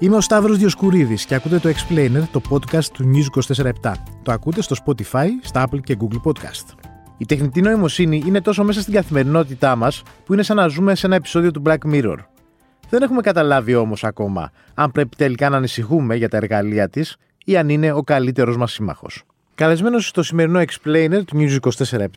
Είμαι 0.00 0.16
ο 0.16 0.20
Σταύρος 0.20 0.58
Διοσκουρίδης 0.58 1.24
και 1.24 1.34
ακούτε 1.34 1.58
το 1.58 1.68
Explainer, 1.68 2.22
το 2.32 2.40
podcast 2.50 2.84
του 2.84 3.10
News 3.12 3.54
24 3.54 3.92
Το 4.22 4.32
ακούτε 4.32 4.62
στο 4.62 4.76
Spotify, 4.84 5.26
στα 5.42 5.68
Apple 5.68 5.80
και 5.80 5.96
Google 6.00 6.20
Podcast. 6.24 6.76
Η 7.16 7.24
τεχνητή 7.24 7.60
νοημοσύνη 7.60 8.22
είναι 8.26 8.40
τόσο 8.40 8.64
μέσα 8.64 8.80
στην 8.80 8.94
καθημερινότητά 8.94 9.76
μας 9.76 10.02
που 10.24 10.32
είναι 10.32 10.42
σαν 10.42 10.56
να 10.56 10.68
ζούμε 10.68 10.94
σε 10.94 11.06
ένα 11.06 11.14
επεισόδιο 11.14 11.50
του 11.50 11.62
Black 11.66 11.78
Mirror. 11.84 12.16
Δεν 12.88 13.02
έχουμε 13.02 13.20
καταλάβει 13.20 13.74
όμως 13.74 14.04
ακόμα 14.04 14.50
αν 14.74 14.90
πρέπει 14.90 15.16
τελικά 15.16 15.48
να 15.48 15.56
ανησυχούμε 15.56 16.14
για 16.14 16.28
τα 16.28 16.36
εργαλεία 16.36 16.88
της 16.88 17.16
ή 17.44 17.56
αν 17.56 17.68
είναι 17.68 17.92
ο 17.92 18.02
καλύτερος 18.02 18.56
μας 18.56 18.72
σύμμαχος. 18.72 19.24
Καλεσμένος 19.58 20.08
στο 20.08 20.22
σημερινό 20.22 20.60
Explainer 20.60 21.20
του 21.26 21.36
News 21.38 21.70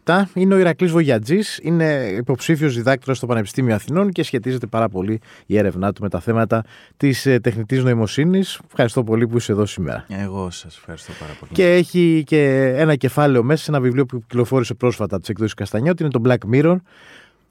24-7 0.06 0.24
είναι 0.34 0.54
ο 0.54 0.58
Ηρακλής 0.58 0.92
Βογιατζής. 0.92 1.60
Είναι 1.62 2.14
υποψήφιος 2.18 2.76
διδάκτορα 2.76 3.14
στο 3.14 3.26
Πανεπιστήμιο 3.28 3.76
Αθηνών 3.76 4.12
και 4.12 4.24
σχετίζεται 4.24 4.66
πάρα 4.68 4.90
πολύ 4.90 5.20
η 5.46 5.58
έρευνά 5.58 5.94
του 5.94 6.02
με 6.02 6.10
τα 6.10 6.20
θέματα 6.20 6.64
της 6.98 7.26
ε, 7.26 7.40
τεχνητής 7.40 7.84
νοημοσύνης. 7.84 8.60
Ευχαριστώ 8.66 9.04
πολύ 9.04 9.28
που 9.28 9.38
είσαι 9.38 9.52
εδώ 9.52 9.66
σήμερα. 9.66 10.06
Εγώ 10.10 10.50
σας 10.50 10.78
ευχαριστώ 10.78 11.12
πάρα 11.20 11.34
πολύ. 11.40 11.52
Και 11.52 11.74
έχει 11.74 12.24
και 12.26 12.74
ένα 12.78 12.96
κεφάλαιο 12.96 13.44
μέσα 13.44 13.64
σε 13.64 13.72
ένα 13.72 13.80
βιβλίο 13.80 14.06
που 14.06 14.20
κυκλοφόρησε 14.20 14.74
πρόσφατα 14.74 15.14
από 15.14 15.20
τις 15.20 15.30
εκδόσεις 15.30 15.54
Καστανιώτη. 15.54 16.04
Είναι 16.04 16.12
το 16.12 16.22
Black 16.26 16.54
Mirror 16.54 16.76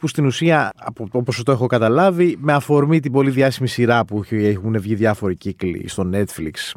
που 0.01 0.09
στην 0.09 0.27
ουσία, 0.27 0.73
όπως 1.11 1.43
το 1.43 1.53
έχω 1.53 1.67
καταλάβει, 1.67 2.37
με 2.41 2.53
αφορμή 2.53 3.01
την 3.01 3.13
πολύ 3.13 3.31
διάσημη 3.31 3.69
σειρά 3.69 4.05
που 4.05 4.25
έχουν 4.31 4.81
βγει 4.81 4.95
διάφοροι 4.95 5.37
κύκλοι 5.37 5.89
στο 5.89 6.11
Netflix, 6.13 6.73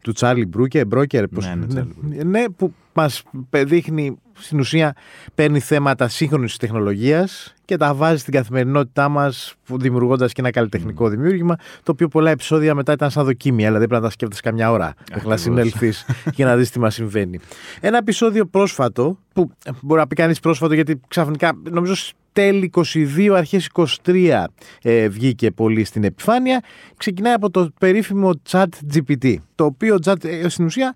του 0.00 0.12
Τσάρλι 0.12 0.46
Μπρούκερ, 0.46 0.86
Μπρόκερ, 0.86 1.30
ναι, 1.30 1.54
ναι, 1.54 1.84
ναι, 2.00 2.22
ναι, 2.22 2.48
που 2.48 2.74
μας 2.92 3.22
δείχνει, 3.50 4.16
στην 4.42 4.58
ουσία 4.58 4.94
παίρνει 5.34 5.60
θέματα 5.60 6.08
σύγχρονης 6.08 6.56
τεχνολογίας 6.56 7.54
και 7.64 7.76
τα 7.76 7.94
βάζει 7.94 8.18
στην 8.18 8.32
καθημερινότητά 8.32 9.08
μας 9.08 9.54
δημιουργώντας 9.70 10.32
και 10.32 10.40
ένα 10.40 10.50
καλλιτεχνικό 10.50 11.06
mm. 11.06 11.10
δημιούργημα, 11.10 11.56
το 11.82 11.92
οποίο 11.92 12.08
πολλά 12.08 12.30
επεισόδια 12.30 12.74
μετά 12.74 12.92
ήταν 12.92 13.10
σαν 13.10 13.24
δοκίμια, 13.24 13.66
δηλαδή 13.66 13.86
πρέπει 13.86 14.02
να 14.02 14.08
τα 14.08 14.12
σκέφτεσαι 14.12 14.42
καμιά 14.42 14.70
ώρα 14.70 14.94
μέχρι 15.12 15.28
να 15.28 15.36
συνέλθεις 15.36 16.06
και 16.36 16.44
να 16.44 16.56
δεις 16.56 16.70
τι 16.70 16.78
μας 16.78 16.94
συμβαίνει. 16.94 17.38
Ένα 17.80 17.96
επεισόδιο 17.96 18.46
πρόσφατο, 18.46 19.18
που 19.32 19.50
μπορεί 19.80 20.00
να 20.00 20.06
πει 20.06 20.14
κανείς 20.14 20.40
πρόσφατο 20.40 20.74
γιατί 20.74 21.00
ξαφνικά 21.08 21.52
νομίζω 21.70 21.94
τέλη 22.32 22.70
22, 22.74 23.28
αρχές 23.36 23.68
23 24.04 24.44
ε, 24.82 25.08
βγήκε 25.08 25.50
πολύ 25.50 25.84
στην 25.84 26.04
επιφάνεια. 26.04 26.62
Ξεκινάει 26.96 27.32
από 27.32 27.50
το 27.50 27.70
περίφημο 27.78 28.30
chat 28.50 28.66
GPT, 28.94 29.34
το 29.54 29.64
οποίο 29.64 29.96
chat, 30.04 30.24
ε, 30.24 30.48
στην 30.48 30.64
ουσία 30.64 30.94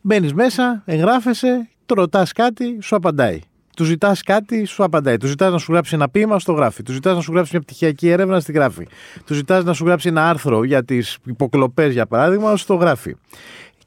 μπαίνεις 0.00 0.34
μέσα, 0.34 0.82
εγγράφεσαι, 0.86 1.68
το 1.88 1.94
ρωτάς 1.94 2.32
κάτι, 2.32 2.78
σου 2.80 2.96
απαντάει. 2.96 3.40
Του 3.76 3.84
ζητάς 3.84 4.22
κάτι, 4.22 4.64
σου 4.64 4.84
απαντάει. 4.84 5.16
Του 5.16 5.26
ζητάς 5.26 5.52
να 5.52 5.58
σου 5.58 5.72
γράψει 5.72 5.94
ένα 5.94 6.08
ποίημα, 6.08 6.38
στο 6.38 6.52
γράφει. 6.52 6.82
Του 6.82 6.92
ζητάς 6.92 7.14
να 7.14 7.20
σου 7.20 7.32
γράψει 7.32 7.50
μια 7.52 7.60
πτυχιακή 7.60 8.08
έρευνα, 8.08 8.40
στη 8.40 8.52
γράφει. 8.52 8.86
Του 9.24 9.34
ζητάς 9.34 9.64
να 9.64 9.72
σου 9.72 9.84
γράψει 9.84 10.08
ένα 10.08 10.28
άρθρο 10.28 10.64
για 10.64 10.84
τις 10.84 11.18
υποκλοπές, 11.24 11.92
για 11.92 12.06
παράδειγμα, 12.06 12.56
στο 12.56 12.74
γράφει. 12.74 13.16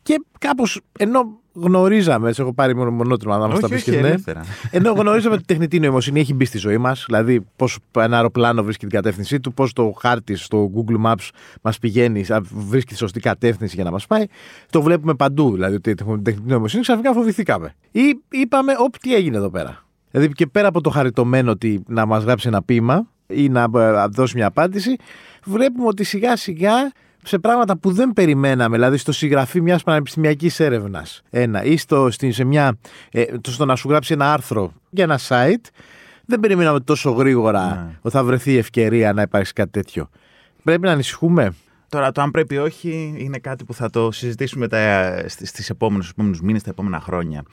Και 0.03 0.23
κάπως 0.39 0.81
ενώ 0.97 1.41
γνωρίζαμε, 1.53 2.30
έτσι 2.30 2.41
έχω 2.41 2.53
πάρει 2.53 2.75
μόνο 2.75 2.91
μονότρομα 2.91 3.38
να 3.38 3.47
μας 3.47 3.59
τα 3.59 3.67
πεις 3.67 3.83
και 3.83 3.99
ναι. 3.99 4.16
Ενώ 4.71 4.91
γνωρίζαμε 4.91 5.33
ότι 5.33 5.43
η 5.43 5.45
τεχνητή 5.45 5.80
νοημοσύνη 5.80 6.19
έχει 6.19 6.33
μπει 6.33 6.45
στη 6.45 6.58
ζωή 6.58 6.77
μας, 6.77 7.03
δηλαδή 7.08 7.45
πώς 7.55 7.77
ένα 7.97 8.16
αεροπλάνο 8.16 8.63
βρίσκει 8.63 8.85
την 8.85 8.95
κατεύθυνσή 8.95 9.39
του, 9.39 9.53
πώς 9.53 9.73
το 9.73 9.93
χάρτη 9.99 10.35
στο 10.35 10.71
Google 10.75 11.05
Maps 11.05 11.30
μας 11.61 11.80
πηγαίνει, 11.80 12.25
βρίσκει 12.41 12.91
τη 12.91 12.97
σωστή 12.97 13.19
κατεύθυνση 13.19 13.75
για 13.75 13.83
να 13.83 13.91
μας 13.91 14.08
πάει. 14.08 14.25
Το 14.69 14.81
βλέπουμε 14.81 15.13
παντού, 15.13 15.53
δηλαδή 15.53 15.75
ότι 15.75 15.93
την 15.93 16.23
τεχνητή 16.23 16.52
νοημοσύνη 16.52 16.81
ξαφνικά 16.81 17.13
φοβηθήκαμε. 17.13 17.75
Ή 17.91 18.19
είπαμε, 18.30 18.73
όπ, 18.77 18.97
τι 18.97 19.15
έγινε 19.15 19.38
εδώ 19.38 19.49
πέρα. 19.49 19.86
Δηλαδή 20.11 20.31
και 20.33 20.47
πέρα 20.47 20.67
από 20.67 20.81
το 20.81 20.89
χαριτωμένο 20.89 21.52
ότι 21.52 21.83
να 21.88 22.05
μας 22.05 22.23
γράψει 22.23 22.47
ένα 22.47 22.63
ποίημα 22.63 23.08
ή 23.27 23.49
να 23.49 23.67
ε, 23.75 24.05
δώσει 24.09 24.36
μια 24.38 24.47
απάντηση, 24.47 24.95
βλέπουμε 25.43 25.88
ότι 25.88 26.03
σιγά 26.03 26.36
σιγά 26.36 26.91
σε 27.23 27.39
πράγματα 27.39 27.77
που 27.77 27.91
δεν 27.91 28.14
περιμέναμε, 28.14 28.76
δηλαδή 28.76 28.98
στο 28.98 29.11
συγγραφή 29.11 29.61
μιας 29.61 29.83
πανεπιστημιακής 29.83 30.59
έρευνας. 30.59 31.21
Ένα, 31.30 31.64
ή 31.64 31.77
στο, 31.77 32.09
σε 32.11 32.43
μια, 32.43 32.77
ε, 33.11 33.26
στο 33.48 33.65
να 33.65 33.76
σου 33.76 33.89
γράψει 33.89 34.14
ένα 34.14 34.33
άρθρο 34.33 34.73
για 34.89 35.04
ένα 35.04 35.20
site, 35.27 35.70
δεν 36.26 36.39
περιμέναμε 36.39 36.80
τόσο 36.80 37.11
γρήγορα 37.11 37.67
ναι. 37.67 37.98
ότι 38.02 38.15
θα 38.15 38.23
βρεθεί 38.23 38.52
η 38.52 38.58
ευκαιρία 38.58 39.14
να 39.14 39.21
υπάρξει 39.21 39.54
κάτι 39.54 39.71
τέτοιο. 39.71 40.09
Πρέπει 40.64 40.82
να 40.82 40.92
ανησυχούμε. 40.92 41.54
Τώρα, 41.89 42.11
το 42.11 42.21
αν 42.21 42.32
πρέπει 42.32 42.55
ή 42.55 42.58
όχι 42.58 43.14
είναι 43.17 43.38
κάτι 43.38 43.64
που 43.64 43.73
θα 43.73 43.89
το 43.89 44.11
συζητήσουμε 44.11 44.67
στις, 45.26 45.49
στις 45.49 45.70
επόμενες, 45.70 46.09
επόμενους 46.09 46.42
μήνες, 46.42 46.64
τα 46.64 46.70
επόμενα 46.70 46.99
χρόνια. 46.99 47.43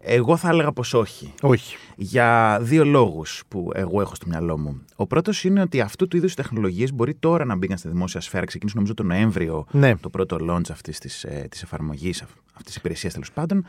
Εγώ 0.00 0.36
θα 0.36 0.48
έλεγα 0.48 0.72
πως 0.72 0.94
όχι. 0.94 1.34
Όχι. 1.42 1.76
Για 1.96 2.58
δύο 2.62 2.84
λόγους 2.84 3.42
που 3.48 3.70
εγώ 3.74 4.00
έχω 4.00 4.14
στο 4.14 4.26
μυαλό 4.28 4.58
μου. 4.58 4.82
Ο 4.96 5.06
πρώτος 5.06 5.44
είναι 5.44 5.60
ότι 5.60 5.80
αυτού 5.80 6.08
του 6.08 6.16
είδους 6.16 6.34
τεχνολογίες 6.34 6.92
μπορεί 6.92 7.14
τώρα 7.14 7.44
να 7.44 7.56
μπήκαν 7.56 7.78
στη 7.78 7.88
δημόσια 7.88 8.20
σφαίρα. 8.20 8.44
Ξεκίνησε 8.44 8.76
νομίζω 8.76 8.94
τον 8.94 9.06
Νοέμβριο 9.06 9.66
ναι. 9.70 9.96
το 9.96 10.10
πρώτο 10.10 10.36
launch 10.50 10.70
αυτής 10.70 10.98
της, 10.98 11.24
ε, 11.24 11.46
της 11.50 11.62
εφαρμογής, 11.62 12.22
αυτής 12.22 12.64
της 12.64 12.76
υπηρεσίας 12.76 13.12
τέλος 13.12 13.32
πάντων. 13.32 13.66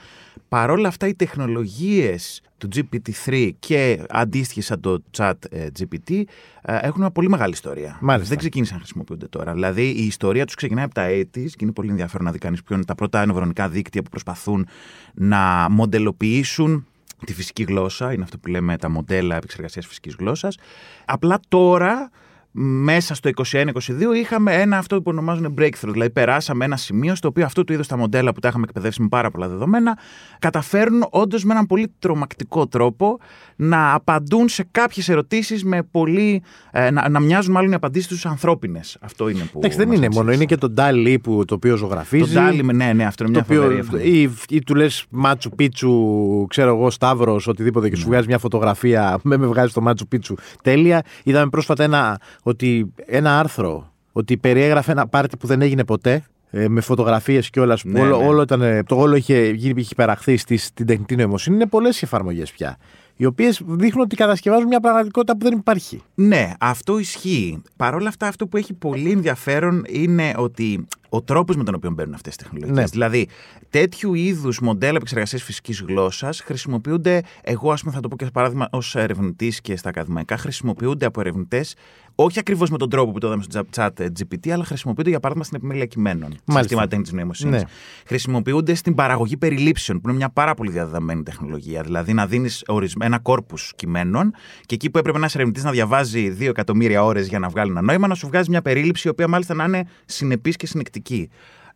Παρόλα 0.49 0.87
αυτά, 0.87 1.07
οι 1.07 1.13
τεχνολογίες 1.15 2.41
του 2.57 2.67
GPT-3 2.75 3.51
και 3.59 4.05
αντίστοιχε 4.09 4.61
σαν 4.61 4.79
το 4.79 5.03
chat 5.17 5.33
ε, 5.49 5.67
GPT 5.79 6.23
ε, 6.61 6.77
έχουν 6.81 6.99
μια 7.01 7.11
πολύ 7.11 7.29
μεγάλη 7.29 7.53
ιστορία. 7.53 7.97
Μάλιστα. 8.01 8.29
Δεν 8.29 8.37
ξεκίνησαν 8.37 8.75
να 8.75 8.81
χρησιμοποιούνται 8.81 9.27
τώρα. 9.27 9.53
Δηλαδή, 9.53 9.89
η 9.89 10.05
ιστορία 10.05 10.45
τους 10.45 10.55
ξεκινάει 10.55 10.83
από 10.83 10.93
τα 10.93 11.01
έτη 11.01 11.43
και 11.43 11.57
είναι 11.59 11.71
πολύ 11.71 11.89
ενδιαφέρον 11.89 12.25
να 12.25 12.31
δει 12.31 12.37
κανείς 12.37 12.63
ποιο 12.63 12.75
είναι 12.75 12.85
τα 12.85 12.95
πρώτα 12.95 13.25
νευρονικά 13.25 13.69
δίκτυα 13.69 14.01
που 14.01 14.09
προσπαθούν 14.09 14.67
να 15.13 15.67
μοντελοποιήσουν 15.69 16.85
τη 17.25 17.33
φυσική 17.33 17.63
γλώσσα. 17.63 18.13
Είναι 18.13 18.23
αυτό 18.23 18.37
που 18.37 18.47
λέμε 18.47 18.77
τα 18.77 18.89
μοντέλα 18.89 19.35
επεξεργασίας 19.35 19.85
φυσικής 19.85 20.15
γλώσσας. 20.19 20.57
Απλά 21.05 21.39
τώρα 21.47 22.11
μέσα 22.59 23.15
στο 23.15 23.29
21-22 23.51 23.71
είχαμε 24.15 24.53
ένα 24.53 24.77
αυτό 24.77 24.95
που 24.95 25.03
ονομάζουν 25.05 25.53
breakthrough. 25.57 25.91
Δηλαδή, 25.91 26.09
περάσαμε 26.09 26.65
ένα 26.65 26.77
σημείο 26.77 27.15
στο 27.15 27.27
οποίο 27.27 27.45
αυτό 27.45 27.63
του 27.63 27.73
είδους 27.73 27.87
τα 27.87 27.97
μοντέλα 27.97 28.33
που 28.33 28.39
τα 28.39 28.47
είχαμε 28.47 28.65
εκπαιδεύσει 28.67 29.01
με 29.01 29.07
πάρα 29.07 29.31
πολλά 29.31 29.47
δεδομένα 29.47 29.97
καταφέρνουν 30.39 31.07
όντως 31.09 31.43
με 31.43 31.53
έναν 31.53 31.65
πολύ 31.65 31.93
τρομακτικό 31.99 32.67
τρόπο 32.67 33.19
να 33.55 33.93
απαντούν 33.93 34.49
σε 34.49 34.67
κάποιες 34.71 35.09
ερωτήσεις 35.09 35.63
με 35.63 35.83
πολύ. 35.91 36.43
Ε, 36.71 36.91
να, 36.91 37.09
να 37.09 37.19
μοιάζουν 37.19 37.53
μάλλον 37.53 37.71
οι 37.71 37.75
απαντήσεις 37.75 38.07
τους 38.07 38.25
ανθρώπινες. 38.25 38.97
Αυτό 39.01 39.29
είναι 39.29 39.43
που. 39.51 39.57
Εντάξει, 39.57 39.77
δεν 39.77 39.91
είναι 39.91 40.07
μόνο. 40.11 40.31
Είναι 40.31 40.45
και 40.45 40.57
το 40.57 40.69
Ντάλι 40.69 41.19
που 41.19 41.45
το 41.45 41.55
οποίο 41.55 41.75
ζωγραφίζει. 41.75 42.33
Το 42.33 42.39
Ντάλι, 42.39 42.63
ναι, 42.63 42.93
ναι, 42.93 43.05
αυτό 43.05 43.23
είναι 43.23 43.43
μια 43.47 43.57
φοβερή 43.57 44.11
ή, 44.11 44.29
ή, 44.49 44.63
του 44.63 44.75
λες 44.75 45.05
Μάτσου 45.09 45.49
Πίτσου, 45.49 46.45
ξέρω 46.49 46.69
εγώ, 46.69 46.89
Σταύρος, 46.89 47.47
οτιδήποτε 47.47 47.89
και 47.89 47.95
σου 47.95 48.03
ναι. 48.03 48.09
βγάζει 48.09 48.27
μια 48.27 48.37
φωτογραφία. 48.37 49.17
Με 49.23 49.37
με 49.37 49.47
βγάζει 49.47 49.73
το 49.73 49.81
Μάτσου 49.81 50.07
Πίτσου. 50.07 50.35
Τέλεια. 50.63 51.01
Είδαμε 51.23 51.49
πρόσφατα 51.49 51.83
ένα 51.83 52.19
ότι 52.47 52.93
ένα 53.05 53.39
άρθρο 53.39 53.91
ότι 54.11 54.37
περιέγραφε 54.37 54.91
ένα 54.91 55.07
πάρτι 55.07 55.37
που 55.37 55.47
δεν 55.47 55.61
έγινε 55.61 55.83
ποτέ 55.83 56.23
ε, 56.49 56.67
με 56.67 56.81
φωτογραφίες 56.81 57.49
και 57.49 57.59
όλας. 57.59 57.83
Ναι, 57.83 58.01
όλο, 58.01 58.17
ναι. 58.17 58.27
όλο 58.27 58.41
ήταν, 58.41 58.85
το 58.85 58.95
όλο 58.95 59.15
είχε, 59.15 59.37
είχε 59.47 59.87
υπεραχθεί 59.91 60.37
στην 60.37 60.85
τεχνητή 60.85 61.15
νοημοσύνη. 61.15 61.55
Είναι 61.55 61.67
πολλές 61.67 62.01
οι 62.01 62.01
εφαρμογές 62.03 62.51
πια. 62.51 62.77
Οι 63.19 63.25
οποίες 63.25 63.61
δείχνουν 63.65 64.03
ότι 64.03 64.15
κατασκευάζουν 64.15 64.67
μια 64.67 64.79
πραγματικότητα 64.79 65.37
που 65.37 65.43
δεν 65.49 65.57
υπάρχει. 65.57 66.01
Ναι, 66.15 66.51
αυτό 66.59 66.99
ισχύει. 66.99 67.61
Παρ' 67.75 67.95
όλα 67.95 68.07
αυτά, 68.07 68.27
αυτό 68.27 68.47
που 68.47 68.57
έχει 68.57 68.73
πολύ 68.73 69.11
ενδιαφέρον 69.11 69.83
είναι 69.87 70.33
ότι 70.37 70.87
ο 71.09 71.21
τρόπος 71.21 71.55
με 71.55 71.63
τον 71.63 71.75
οποίο 71.75 71.91
μπαίνουν 71.91 72.13
αυτές 72.13 72.35
τις 72.35 72.45
τεχνολογίες. 72.45 72.77
Ναι. 72.77 72.83
Δηλαδή, 72.83 73.27
τέτοιου 73.69 74.13
είδους 74.13 74.59
μοντέλα 74.59 74.95
επεξεργασίας 74.95 75.43
φυσικής 75.43 75.81
γλώσσας 75.87 76.41
χρησιμοποιούνται, 76.41 77.21
εγώ 77.41 77.71
ας 77.71 77.81
πούμε 77.81 77.93
θα 77.93 77.99
το 77.99 78.07
πω 78.07 78.15
και 78.15 78.25
παράδειγμα 78.33 78.67
ως 78.71 78.95
ερευνητής 78.95 79.61
και 79.61 79.77
στα 79.77 79.89
ακαδημαϊκά, 79.89 80.37
χρησιμοποιούνται 80.37 81.05
από 81.05 81.19
ερευνητές 81.19 81.75
όχι 82.19 82.39
ακριβώς 82.39 82.69
με 82.69 82.77
τον 82.77 82.89
τρόπο 82.89 83.11
που 83.11 83.19
το 83.19 83.27
είδαμε 83.27 83.43
στο 83.43 83.61
chat 83.75 83.89
GPT, 83.99 84.49
αλλά 84.49 84.63
χρησιμοποιούνται 84.63 85.09
για 85.09 85.19
παράδειγμα 85.19 85.45
στην 85.45 85.57
επιμέλεια 85.57 85.85
κειμένων. 85.85 86.35
Συστήματα 86.45 86.87
τέχνη 86.87 87.05
νοημοσύνη. 87.11 87.51
Ναι. 87.51 87.61
Χρησιμοποιούνται 88.05 88.73
στην 88.73 88.95
παραγωγή 88.95 89.37
περιλήψεων, 89.37 90.01
που 90.01 90.07
είναι 90.07 90.17
μια 90.17 90.29
πάρα 90.29 90.53
πολύ 90.53 90.71
διαδεδομένη 90.71 91.23
τεχνολογία. 91.23 91.81
Δηλαδή 91.81 92.13
να 92.13 92.27
δίνεις 92.27 92.63
ένα 92.99 93.19
κόρπους 93.19 93.73
κειμένων 93.75 94.33
και 94.65 94.75
εκεί 94.75 94.89
που 94.89 94.97
έπρεπε 94.97 95.17
ένα 95.17 95.29
ερευνητής 95.33 95.63
να 95.63 95.71
διαβάζει 95.71 96.29
δύο 96.29 96.49
εκατομμύρια 96.49 97.03
ώρες 97.03 97.27
για 97.27 97.39
να 97.39 97.49
βγάλει 97.49 97.71
ένα 97.71 97.81
νόημα, 97.81 98.07
να 98.07 98.15
σου 98.15 98.27
βγάζει 98.27 98.49
μια 98.49 98.61
περίληψη 98.61 99.07
η 99.07 99.11
οποία 99.11 99.27
μάλιστα 99.27 99.53
να 99.53 99.63
είναι 99.63 99.87
συνεπής 100.05 100.55
και 100.55 100.67
συνεκτική. 100.67 101.29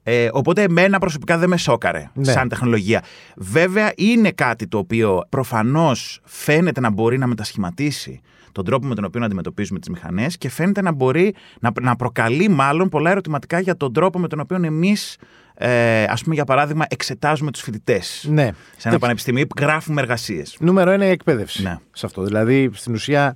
Ε, 0.03 0.30
οπότε 0.31 0.63
εμένα 0.63 1.00
προσωπικά 1.00 1.38
δεν 1.38 1.50
με 1.50 1.57
σόκαρε 1.57 2.09
ναι. 2.13 2.31
σαν 2.31 2.50
τεχνολογία. 2.50 3.03
Βέβαια 3.36 3.92
είναι 3.95 4.31
κάτι 4.31 4.68
το 4.68 4.77
οποίο 4.77 5.21
προφανώς 5.30 6.21
φαίνεται 6.24 6.80
να 6.80 6.89
μπορεί 6.89 7.18
να 7.18 7.27
μετασχηματίσει 7.27 8.21
τον 8.51 8.65
τρόπο 8.65 8.88
με 8.88 8.95
τον 8.95 9.03
οποίο 9.03 9.24
αντιμετωπίζουμε 9.24 9.80
τις 9.80 9.89
μηχανές 9.89 10.38
και 10.38 10.50
φαίνεται 10.50 10.81
να 10.81 10.92
μπορεί 10.92 11.36
να, 11.59 11.71
να 11.81 11.95
προκαλεί 11.95 12.50
μάλλον 12.50 12.89
πολλά 12.89 13.09
ερωτηματικά 13.12 13.59
για 13.59 13.77
τον 13.77 13.94
τρόπο 13.94 14.19
με 14.19 14.27
τον 14.27 14.39
οποίο 14.39 14.57
εμείς 14.63 15.18
ε, 15.53 16.04
ας 16.04 16.24
πούμε 16.24 16.36
για 16.36 16.45
παράδειγμα 16.45 16.86
εξετάζουμε 16.89 17.51
τους 17.51 17.62
φοιτητές 17.62 18.25
ναι. 18.30 18.50
σε 18.77 18.89
ένα 18.89 19.00
πανεπιστήμιο 19.00 19.42
ή 19.42 19.47
γράφουμε 19.59 20.01
εργασίες. 20.01 20.57
Νούμερο 20.59 20.92
ένα 20.92 21.06
η 21.06 21.09
εκπαίδευση 21.09 21.63
ναι. 21.63 21.77
σε 21.92 22.06
αυτό. 22.06 22.24
Δηλαδή 22.24 22.69
στην 22.74 22.94
ουσία 22.94 23.36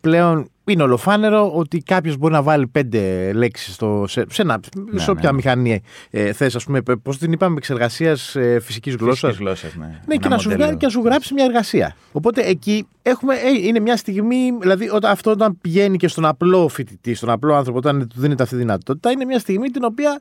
πλέον 0.00 0.50
είναι 0.64 0.82
ολοφάνερο 0.82 1.52
ότι 1.54 1.78
κάποιος 1.78 2.16
μπορεί 2.16 2.32
να 2.32 2.42
βάλει 2.42 2.66
πέντε 2.66 3.32
λέξεις 3.32 3.74
σε, 4.04 4.24
σε, 4.30 4.42
ένα, 4.42 4.60
ναι, 4.92 5.00
σε 5.00 5.10
όποια 5.10 5.30
ναι. 5.30 5.36
μηχανή 5.36 5.82
ε, 6.10 6.32
θες, 6.32 6.54
ας 6.54 6.64
πούμε, 6.64 6.82
πώς 7.02 7.18
την 7.18 7.32
είπαμε, 7.32 7.56
εξεργασίας 7.56 8.36
ε, 8.36 8.60
φυσικής 8.60 8.94
γλώσσας; 8.94 9.38
ναι. 9.38 10.00
ναι 10.06 10.16
και, 10.16 10.28
να 10.28 10.38
σου, 10.38 10.48
και 10.48 10.76
να 10.80 10.88
σου 10.88 11.00
γράψει 11.04 11.34
μια 11.34 11.44
εργασία. 11.44 11.96
Οπότε 12.12 12.42
εκεί 12.42 12.86
έχουμε, 13.02 13.34
ε, 13.34 13.66
είναι 13.66 13.80
μια 13.80 13.96
στιγμή, 13.96 14.56
δηλαδή 14.60 14.88
όταν, 14.88 15.10
αυτό 15.10 15.30
όταν 15.30 15.58
πηγαίνει 15.60 15.96
και 15.96 16.08
στον 16.08 16.24
απλό 16.24 16.68
φοιτητή, 16.68 17.14
στον 17.14 17.30
απλό 17.30 17.54
άνθρωπο, 17.54 17.78
όταν 17.78 18.08
του 18.08 18.20
δίνεται 18.20 18.42
αυτή 18.42 18.54
τη 18.54 18.60
δυνατότητα, 18.60 19.10
είναι 19.10 19.24
μια 19.24 19.38
στιγμή 19.38 19.68
την 19.68 19.84
οποία 19.84 20.20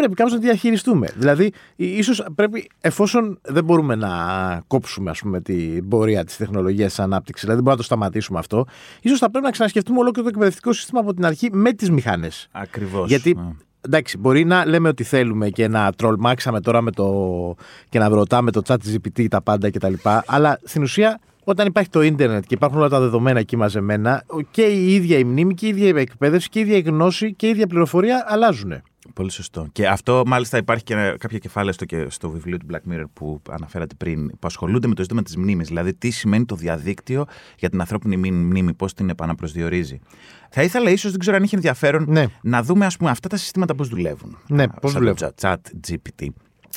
πρέπει 0.00 0.14
κάπως 0.14 0.32
να 0.32 0.38
διαχειριστούμε. 0.38 1.08
Δηλαδή, 1.16 1.52
ίσως 1.76 2.24
πρέπει, 2.34 2.70
εφόσον 2.80 3.38
δεν 3.42 3.64
μπορούμε 3.64 3.94
να 3.94 4.10
κόψουμε 4.66 5.10
ας 5.10 5.20
πούμε, 5.20 5.40
την 5.40 5.88
πορεία 5.88 6.24
της 6.24 6.36
τεχνολογίας 6.36 6.88
της 6.88 6.98
ανάπτυξης, 6.98 7.44
δηλαδή 7.44 7.62
δεν 7.62 7.64
μπορούμε 7.64 7.70
να 7.70 7.76
το 7.76 7.82
σταματήσουμε 7.82 8.38
αυτό, 8.38 8.66
ίσως 9.00 9.18
θα 9.18 9.30
πρέπει 9.30 9.44
να 9.44 9.50
ξανασκεφτούμε 9.50 9.98
ολόκληρο 9.98 10.28
το 10.28 10.34
εκπαιδευτικό 10.34 10.72
σύστημα 10.72 11.00
από 11.00 11.14
την 11.14 11.24
αρχή 11.24 11.48
με 11.52 11.72
τις 11.72 11.90
μηχάνε. 11.90 12.28
Ακριβώς. 12.50 13.08
Γιατί 13.08 13.34
ναι. 13.34 13.52
εντάξει, 13.80 14.18
μπορεί 14.18 14.44
να 14.44 14.66
λέμε 14.66 14.88
ότι 14.88 15.04
θέλουμε 15.04 15.48
και 15.48 15.68
να 15.68 15.92
τρολμάξαμε 15.92 16.60
τώρα 16.60 16.80
με 16.80 16.90
το. 16.90 17.06
και 17.88 17.98
να 17.98 18.08
ρωτάμε 18.08 18.50
το 18.50 18.62
chat 18.66 18.76
GPT 18.76 19.26
τα 19.28 19.42
πάντα 19.42 19.70
κτλ. 19.70 19.94
Αλλά 20.26 20.60
στην 20.64 20.82
ουσία 20.82 21.20
όταν 21.44 21.66
υπάρχει 21.66 21.90
το 21.90 22.02
ίντερνετ 22.02 22.44
και 22.46 22.54
υπάρχουν 22.54 22.78
όλα 22.78 22.88
τα 22.88 23.00
δεδομένα 23.00 23.38
εκεί 23.38 23.56
μαζεμένα, 23.56 24.24
και 24.50 24.62
η 24.62 24.94
ίδια 24.94 25.18
η 25.18 25.24
μνήμη 25.24 25.54
και 25.54 25.66
η 25.66 25.68
ίδια 25.68 25.88
η 25.88 26.00
εκπαίδευση 26.00 26.48
και 26.48 26.58
η 26.58 26.62
ίδια 26.62 26.76
η 26.76 26.80
γνώση 26.80 27.34
και 27.34 27.46
η 27.46 27.50
ίδια 27.50 27.66
πληροφορία 27.66 28.24
αλλάζουν. 28.28 28.82
Πολύ 29.20 29.32
σωστό. 29.32 29.66
Και 29.72 29.88
αυτό 29.88 30.22
μάλιστα 30.26 30.56
υπάρχει 30.56 30.84
και 30.84 31.14
κάποια 31.18 31.38
κεφάλαια 31.38 31.72
στο, 31.72 31.86
στο 32.08 32.30
βιβλίο 32.30 32.56
του 32.56 32.66
Black 32.70 32.92
Mirror 32.92 33.04
που 33.12 33.42
αναφέρατε 33.50 33.94
πριν, 33.94 34.28
που 34.28 34.38
ασχολούνται 34.46 34.88
με 34.88 34.94
το 34.94 35.02
ζήτημα 35.02 35.22
της 35.22 35.36
μνήμης. 35.36 35.68
Δηλαδή, 35.68 35.94
τι 35.94 36.10
σημαίνει 36.10 36.44
το 36.44 36.54
διαδίκτυο 36.54 37.24
για 37.58 37.70
την 37.70 37.80
ανθρώπινη 37.80 38.30
μνήμη, 38.30 38.74
πώς 38.74 38.94
την 38.94 39.08
επαναπροσδιορίζει. 39.08 40.00
Θα 40.50 40.62
ήθελα 40.62 40.90
ίσως, 40.90 41.10
δεν 41.10 41.20
ξέρω 41.20 41.36
αν 41.36 41.42
έχει 41.42 41.54
ενδιαφέρον, 41.54 42.04
ναι. 42.08 42.26
να 42.42 42.62
δούμε 42.62 42.86
ας 42.86 42.96
πούμε, 42.96 43.10
αυτά 43.10 43.28
τα 43.28 43.36
συστήματα 43.36 43.74
πώς 43.74 43.88
δουλεύουν. 43.88 44.38
Ναι, 44.48 44.68
πώς 44.68 44.92
δουλεύουν. 44.92 45.28
Chat 45.40 45.56
GPT. 45.88 46.26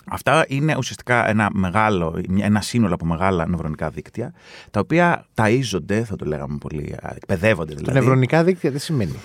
Αυτά 0.06 0.46
είναι 0.48 0.76
ουσιαστικά 0.78 1.30
ένα 1.30 1.50
μεγάλο, 1.54 2.22
ένα 2.40 2.62
σύνολο 2.62 2.94
από 2.94 3.06
μεγάλα 3.06 3.48
νευρονικά 3.48 3.90
δίκτυα, 3.90 4.34
τα 4.72 4.80
οποία 4.80 5.26
ταΐζονται, 5.36 6.02
θα 6.02 6.16
το 6.16 6.26
λέγαμε 6.26 6.58
πολύ, 6.58 6.96
εκπαιδεύονται 7.16 7.74
δηλαδή. 7.74 7.94
Τα 7.94 8.00
νευρονικά 8.00 8.44
δίκτυα 8.44 8.72
τι 8.72 8.80
σημαίνει; 8.80 9.16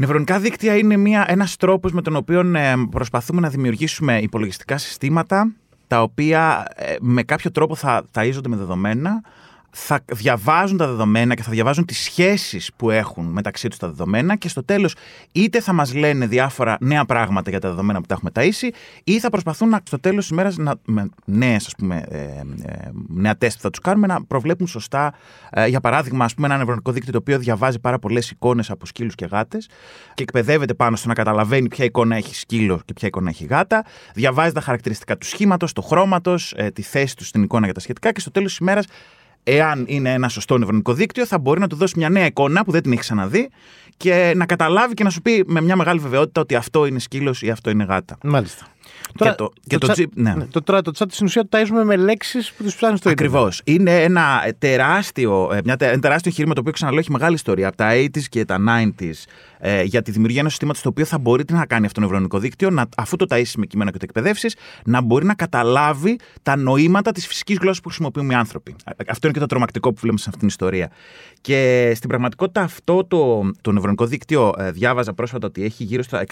Νευρονικά 0.00 0.38
δίκτυα 0.38 0.76
είναι 0.76 0.96
μια, 0.96 1.24
ένας 1.28 1.56
τρόπος 1.56 1.92
με 1.92 2.02
τον 2.02 2.16
οποίο 2.16 2.40
ε, 2.40 2.74
προσπαθούμε 2.90 3.40
να 3.40 3.48
δημιουργήσουμε 3.48 4.18
υπολογιστικά 4.18 4.78
συστήματα 4.78 5.52
τα 5.86 6.02
οποία 6.02 6.66
ε, 6.74 6.96
με 7.00 7.22
κάποιο 7.22 7.50
τρόπο 7.50 7.74
θα 7.74 8.04
ταΐζονται 8.14 8.48
με 8.48 8.56
δεδομένα 8.56 9.22
θα 9.70 10.00
διαβάζουν 10.06 10.76
τα 10.76 10.86
δεδομένα 10.86 11.34
και 11.34 11.42
θα 11.42 11.50
διαβάζουν 11.50 11.84
τις 11.84 11.98
σχέσεις 11.98 12.70
που 12.76 12.90
έχουν 12.90 13.24
μεταξύ 13.24 13.68
τους 13.68 13.78
τα 13.78 13.86
δεδομένα 13.86 14.36
και 14.36 14.48
στο 14.48 14.64
τέλος 14.64 14.94
είτε 15.32 15.60
θα 15.60 15.72
μας 15.72 15.94
λένε 15.94 16.26
διάφορα 16.26 16.76
νέα 16.80 17.04
πράγματα 17.04 17.50
για 17.50 17.60
τα 17.60 17.68
δεδομένα 17.68 18.00
που 18.00 18.06
τα 18.06 18.14
έχουμε 18.14 18.30
ταΐσει 18.34 18.68
ή 19.04 19.18
θα 19.18 19.30
προσπαθούν 19.30 19.68
να, 19.68 19.80
στο 19.84 20.00
τέλος 20.00 20.20
της 20.20 20.30
ημέρας 20.30 20.56
να, 20.56 20.74
με 20.84 21.08
νέες, 21.24 21.66
ας 21.66 21.74
πούμε, 21.78 22.04
ε, 22.08 22.16
ε, 22.18 22.90
νέα 23.08 23.36
τεστ 23.36 23.56
που 23.56 23.62
θα 23.62 23.70
τους 23.70 23.80
κάνουμε 23.80 24.06
να 24.06 24.24
προβλέπουν 24.24 24.66
σωστά 24.66 25.14
ε, 25.50 25.66
για 25.66 25.80
παράδειγμα 25.80 26.24
ας 26.24 26.34
πούμε, 26.34 26.46
ένα 26.46 26.56
νευρονικό 26.56 26.92
δίκτυο 26.92 27.12
το 27.12 27.18
οποίο 27.18 27.38
διαβάζει 27.38 27.78
πάρα 27.78 27.98
πολλές 27.98 28.30
εικόνες 28.30 28.70
από 28.70 28.86
σκύλους 28.86 29.14
και 29.14 29.26
γάτες 29.26 29.68
και 30.14 30.22
εκπαιδεύεται 30.22 30.74
πάνω 30.74 30.96
στο 30.96 31.08
να 31.08 31.14
καταλαβαίνει 31.14 31.68
ποια 31.68 31.84
εικόνα 31.84 32.16
έχει 32.16 32.34
σκύλο 32.34 32.80
και 32.84 32.92
ποια 32.92 33.08
εικόνα 33.08 33.28
έχει 33.28 33.44
γάτα 33.44 33.84
διαβάζει 34.14 34.52
τα 34.52 34.60
χαρακτηριστικά 34.60 35.16
του 35.16 35.26
σχήματος, 35.26 35.72
του 35.72 35.82
χρώματος, 35.82 36.54
ε, 36.56 36.70
τη 36.70 36.82
θέση 36.82 37.16
τους 37.16 37.28
στην 37.28 37.42
εικόνα 37.42 37.66
και 37.66 37.72
τα 37.72 37.80
σχετικά 37.80 38.12
και 38.12 38.20
στο 38.20 38.30
τέλος 38.30 38.48
της 38.48 38.58
ημέρας 38.58 38.86
εάν 39.48 39.84
είναι 39.88 40.12
ένα 40.12 40.28
σωστό 40.28 40.58
νευρονικό 40.58 40.92
δίκτυο, 40.92 41.26
θα 41.26 41.38
μπορεί 41.38 41.60
να 41.60 41.66
του 41.66 41.76
δώσει 41.76 41.94
μια 41.96 42.08
νέα 42.08 42.26
εικόνα 42.26 42.64
που 42.64 42.70
δεν 42.70 42.82
την 42.82 42.92
έχει 42.92 43.00
ξαναδεί 43.00 43.50
και 43.96 44.32
να 44.36 44.46
καταλάβει 44.46 44.94
και 44.94 45.04
να 45.04 45.10
σου 45.10 45.22
πει 45.22 45.44
με 45.46 45.60
μια 45.60 45.76
μεγάλη 45.76 45.98
βεβαιότητα 45.98 46.40
ότι 46.40 46.54
αυτό 46.54 46.86
είναι 46.86 46.98
σκύλος 46.98 47.42
ή 47.42 47.50
αυτό 47.50 47.70
είναι 47.70 47.84
γάτα. 47.84 48.18
Μάλιστα. 48.22 48.66
Τώρα, 49.16 49.34
το, 49.34 49.52
και 49.66 49.78
το, 49.78 49.86
το, 49.86 49.92
chat, 49.96 50.04
ναι. 50.14 50.34
ναι. 50.34 50.44
το, 50.44 50.62
τώρα, 50.62 50.82
το 50.82 50.92
chat 50.98 51.06
στην 51.08 51.26
ουσία 51.26 51.48
το 51.48 51.58
ταΐζουμε 51.58 51.84
με 51.84 51.96
λέξεις 51.96 52.52
που 52.52 52.62
τις 52.62 52.74
ψάχνεις 52.74 52.98
στο 52.98 53.10
Ακριβώς. 53.10 53.60
Είναι 53.64 54.02
ένα 54.02 54.54
τεράστιο, 54.58 55.50
ε, 55.52 55.60
μια, 55.64 55.76
ένα 55.78 56.00
τεράστιο 56.00 56.30
εγχείρημα 56.30 56.54
το 56.54 56.60
οποίο 56.60 56.72
ξαναλέω 56.72 57.00
έχει 57.00 57.10
μεγάλη 57.10 57.34
ιστορία 57.34 57.68
από 57.68 57.76
τα 57.76 57.90
80s 57.92 58.22
και 58.28 58.44
τα 58.44 58.58
90s 58.68 59.12
ε, 59.58 59.82
για 59.82 60.02
τη 60.02 60.10
δημιουργία 60.10 60.40
ενός 60.40 60.52
συστήματος 60.52 60.82
το 60.82 60.88
οποίο 60.88 61.04
θα 61.04 61.18
μπορεί 61.18 61.44
να 61.50 61.66
κάνει 61.66 61.86
αυτό 61.86 62.00
το 62.00 62.06
νευρονικό 62.06 62.38
δίκτυο, 62.38 62.70
να, 62.70 62.88
αφού 62.96 63.16
το 63.16 63.26
ταΐσεις 63.30 63.52
με 63.56 63.66
κείμενα 63.66 63.90
και 63.90 63.98
το 63.98 64.04
εκπαιδεύσεις, 64.08 64.56
να 64.84 65.00
μπορεί 65.00 65.24
να 65.24 65.34
καταλάβει 65.34 66.18
τα 66.42 66.56
νοήματα 66.56 67.12
της 67.12 67.26
φυσικής 67.26 67.56
γλώσσας 67.56 67.80
που 67.80 67.88
χρησιμοποιούμε 67.88 68.32
οι 68.32 68.36
άνθρωποι. 68.36 68.76
Αυτό 69.08 69.26
είναι 69.26 69.32
και 69.32 69.40
το 69.40 69.46
τρομακτικό 69.46 69.88
που 69.88 69.96
βλέπουμε 70.00 70.18
σε 70.18 70.24
αυτήν 70.28 70.38
την 70.38 70.48
ιστορία. 70.48 70.90
Και 71.40 71.92
στην 71.94 72.08
πραγματικότητα 72.08 72.60
αυτό 72.60 73.04
το, 73.04 73.50
το 73.60 73.72
νευρονικό 73.72 74.06
δίκτυο 74.06 74.54
ε, 74.58 74.70
διάβαζα 74.70 75.12
πρόσφατα 75.12 75.46
ότι 75.46 75.64
έχει 75.64 75.84
γύρω 75.84 76.02
στα 76.02 76.24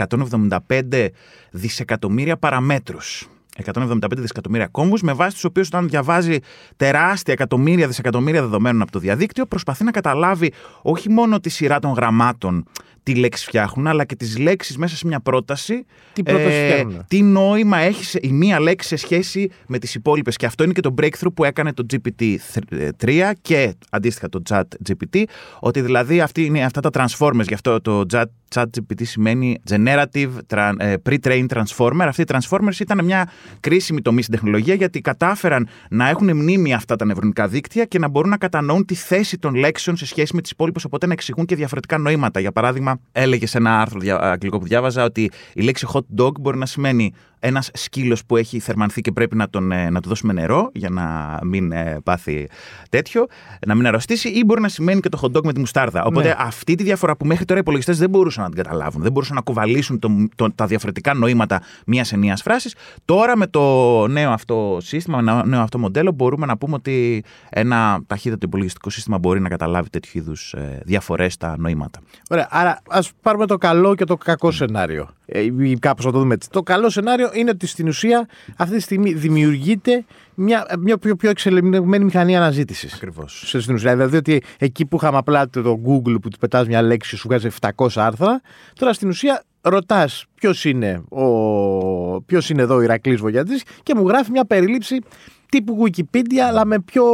175 0.79 1.09
δισεκατομμύρια 1.51 2.37
παραμέτρους. 2.49 3.29
175 3.65 3.97
δισεκατομμύρια 4.17 4.67
κόμβους, 4.67 5.03
με 5.03 5.13
βάση 5.13 5.35
τους 5.35 5.45
οποίους 5.45 5.67
όταν 5.67 5.89
διαβάζει 5.89 6.39
τεράστια 6.77 7.33
εκατομμύρια 7.33 7.87
δισεκατομμύρια 7.87 8.41
δεδομένων 8.41 8.83
από 8.83 8.91
το 8.91 8.99
διαδίκτυο, 8.99 9.47
προσπαθεί 9.47 9.85
να 9.85 9.91
καταλάβει 9.91 10.53
όχι 10.83 11.11
μόνο 11.11 11.41
τη 11.41 11.49
σειρά 11.49 11.79
των 11.79 11.93
γραμμάτων 11.93 12.65
τι 13.07 13.15
λέξεις 13.15 13.47
φτιάχνουν, 13.47 13.87
αλλά 13.87 14.05
και 14.05 14.17
τις 14.17 14.39
λέξεις 14.39 14.77
μέσα 14.77 14.97
σε 14.97 15.07
μια 15.07 15.21
πρόταση. 15.21 15.87
Τι 16.13 16.23
πρόταση 16.23 16.55
ε, 16.55 16.87
Τι 17.09 17.23
νόημα 17.23 17.79
έχει 17.79 18.19
η 18.23 18.33
μία 18.33 18.61
λέξη 18.61 18.89
σε 18.89 18.97
σχέση 18.97 19.51
με 19.67 19.79
τις 19.79 19.95
υπόλοιπες. 19.95 20.37
Και 20.37 20.47
αυτό 20.47 20.65
είναι 20.65 20.73
και 20.73 20.81
το 20.81 20.95
breakthrough 21.01 21.33
που 21.35 21.45
έκανε 21.45 21.73
το 21.73 21.87
GPT-3 21.93 23.33
και 23.43 23.75
αντίστοιχα 23.91 24.29
το 24.29 24.43
Chat 24.49 24.63
GPT, 24.89 25.23
ότι 25.61 25.81
δηλαδή 25.81 26.21
αυτή 26.21 26.45
είναι, 26.45 26.65
αυτά 26.65 26.81
τα 26.81 26.91
transformers, 26.93 27.47
γι' 27.47 27.55
αυτό 27.55 27.81
το 27.81 28.03
Chat 28.13 28.25
ChatGPT 28.55 29.03
σημαίνει 29.03 29.59
Generative 29.71 30.31
ε, 30.79 30.95
Pre-Trained 31.09 31.47
Transformer. 31.47 32.05
Αυτοί 32.07 32.23
οι 32.23 32.25
Transformers 32.29 32.81
ήταν 32.81 33.05
μια 33.05 33.31
κρίσιμη 33.61 34.03
τομή 34.03 34.23
στην 34.23 34.35
τεχνολογία 34.35 34.75
γιατί 34.75 35.01
κατάφεραν 35.01 35.69
να 35.91 36.09
έχουν 36.09 36.37
μνήμη 36.37 36.75
αυτά 36.75 36.97
τα 36.97 37.05
νευρονικά 37.05 37.49
δίκτυα 37.49 37.85
και 37.85 37.99
να 37.99 38.09
μπορούν 38.09 38.31
να 38.31 38.37
κατανοούν 38.37 38.85
τη 38.85 38.95
θέση 38.95 39.39
των 39.39 39.55
λέξεων 39.55 39.97
σε 39.97 40.07
σχέση 40.07 40.35
με 40.35 40.41
τις 40.41 40.51
υπόλοιπες, 40.51 40.85
οπότε 40.85 41.07
να 41.07 41.13
εξηγούν 41.13 41.45
και 41.45 41.57
διαφορετικά 41.57 41.99
νοήματα. 41.99 42.41
Για 42.41 42.53
παράδειγμα, 42.53 43.01
έλεγε 43.13 43.47
σε 43.47 43.59
ένα 43.59 43.81
άρθρο 43.81 44.01
αγγλικό 44.21 44.59
που 44.59 44.67
διάβαζα 44.67 45.05
ότι 45.05 45.31
η 45.55 45.63
λέξη 45.63 45.87
hot 45.93 46.23
dog 46.23 46.41
μπορεί 46.41 46.59
να 46.59 46.67
σημαίνει 46.67 47.13
ένας 47.47 47.71
σκύλος 47.73 48.25
που 48.25 48.37
έχει 48.37 48.59
θερμανθεί 48.59 49.01
και 49.01 49.13
πρέπει 49.13 49.37
να, 49.37 49.49
τον, 49.49 49.73
ε, 49.73 49.91
να 49.91 50.01
του 50.01 50.09
δώσουμε 50.09 50.33
νερό 50.33 50.71
για 50.73 50.91
να 50.91 51.39
μην 51.43 51.73
ε, 51.73 52.01
πάθει 52.05 52.49
τέτοιο, 52.91 53.27
να 53.67 53.75
μην 53.75 53.87
αρρωστήσει, 53.87 54.29
ή 54.29 54.43
μπορεί 54.47 54.61
να 54.61 54.69
σημαίνει 54.69 55.01
και 55.01 55.09
το 55.09 55.19
hot 55.23 55.37
dog 55.37 55.45
με 55.45 55.53
τη 55.53 55.59
μουστάρδα. 55.59 56.05
Οπότε 56.05 56.29
ναι. 56.29 56.35
αυτή 56.39 56.75
τη 56.75 56.83
διαφορά 56.83 57.17
που 57.17 57.27
μέχρι 57.27 57.45
τώρα 57.45 57.59
οι 57.59 57.63
υπολογιστές 57.63 57.99
δεν 57.99 58.11
μπορούσαν 58.11 58.43
να 58.43 58.51
την 58.51 58.63
καταλάβουν, 58.63 59.03
δεν 59.03 59.13
μπορούσαν 59.13 59.35
να 59.35 59.43
κουβαλήσουν 59.43 59.99
το, 59.99 60.29
το, 60.35 60.53
τα 60.55 60.67
διαφορετικά 60.67 61.15
νοήματα 61.15 61.63
μιας 61.87 62.13
ενίας 62.13 62.43
φράσης. 62.43 62.75
Τώρα 63.05 63.37
με 63.37 63.47
το 63.47 64.07
νέο 64.07 64.31
αυτό 64.31 64.79
σύστημα, 64.81 65.21
με 65.21 65.43
το 65.43 65.47
νέο 65.47 65.61
αυτό 65.61 65.79
μοντέλο, 65.79 66.13
μπορούμε 66.13 66.47
να 66.47 66.57
πούμε 66.57 66.75
ότι 66.75 67.25
ένα 67.49 68.01
ταχύτατο 68.07 68.47
υπολογιστικό 68.47 68.91
σύστημα 68.91 69.19
μπορεί 69.19 69.41
να 69.41 69.49
καταλάβει 69.49 69.91
τέτοιου 69.91 70.19
είδους 70.19 70.53
ε, 70.53 70.81
διαφορές 70.85 71.33
στα 71.33 71.55
νοήματα. 71.59 72.01
Ωραία. 72.31 72.47
Άρα 72.51 72.83
ας 72.89 73.11
πάρουμε 73.23 73.47
το 73.47 73.57
καλό 73.57 73.95
και 73.95 74.05
το 74.05 74.17
κακό 74.17 74.51
σενάριο. 74.51 75.09
Ε, 75.27 75.41
ή 75.41 75.79
κάπως 75.79 76.05
να 76.05 76.13
το 76.13 76.19
δούμε 76.19 76.35
έτσι. 76.35 76.51
Το 76.51 76.63
καλό 76.63 76.91
σενάριο 76.91 77.31
είναι 77.37 77.51
ότι 77.51 77.67
στην 77.67 77.89
ουσία 77.89 78.29
αυτή 78.57 78.75
τη 78.75 78.81
στιγμή 78.81 79.13
δημιουργείται 79.13 80.05
μια, 80.35 80.67
μια 80.79 80.99
πιο, 80.99 81.17
πιο 81.17 81.31
εξελιγμένη 81.31 82.05
μηχανή 82.05 82.37
αναζήτησης. 82.37 82.95
Ακριβώς. 82.95 83.55
Στην 83.59 83.75
ουσία. 83.75 83.93
Δηλαδή 83.93 84.17
ότι 84.17 84.43
εκεί 84.59 84.87
που 84.87 84.97
είχαμε 84.97 85.17
απλά 85.17 85.49
το 85.49 85.81
Google 85.87 86.17
που 86.23 86.29
του 86.29 86.39
πετάς 86.41 86.67
μια 86.67 86.83
λέξη 86.83 87.11
και 87.11 87.17
σου 87.17 87.29
βγάζει 87.29 87.49
700 87.77 87.89
άρθρα, 87.95 88.41
τώρα 88.75 88.93
στην 88.93 89.09
ουσία 89.09 89.43
ρωτάς 89.61 90.27
ποιος 90.35 90.65
είναι, 90.65 91.03
ποιος 92.27 92.51
είναι 92.51 92.63
εδώ 92.63 92.75
ο 92.75 92.81
Ηρακλής 92.81 93.21
Βογιατζή 93.21 93.57
και 93.83 93.95
μου 93.95 94.09
γράφει 94.09 94.31
μια 94.31 94.45
περίληψη 94.45 94.99
τύπου 95.57 95.85
Wikipedia, 95.87 96.39
αλλά 96.49 96.67
με 96.67 96.81
πιο. 96.81 97.05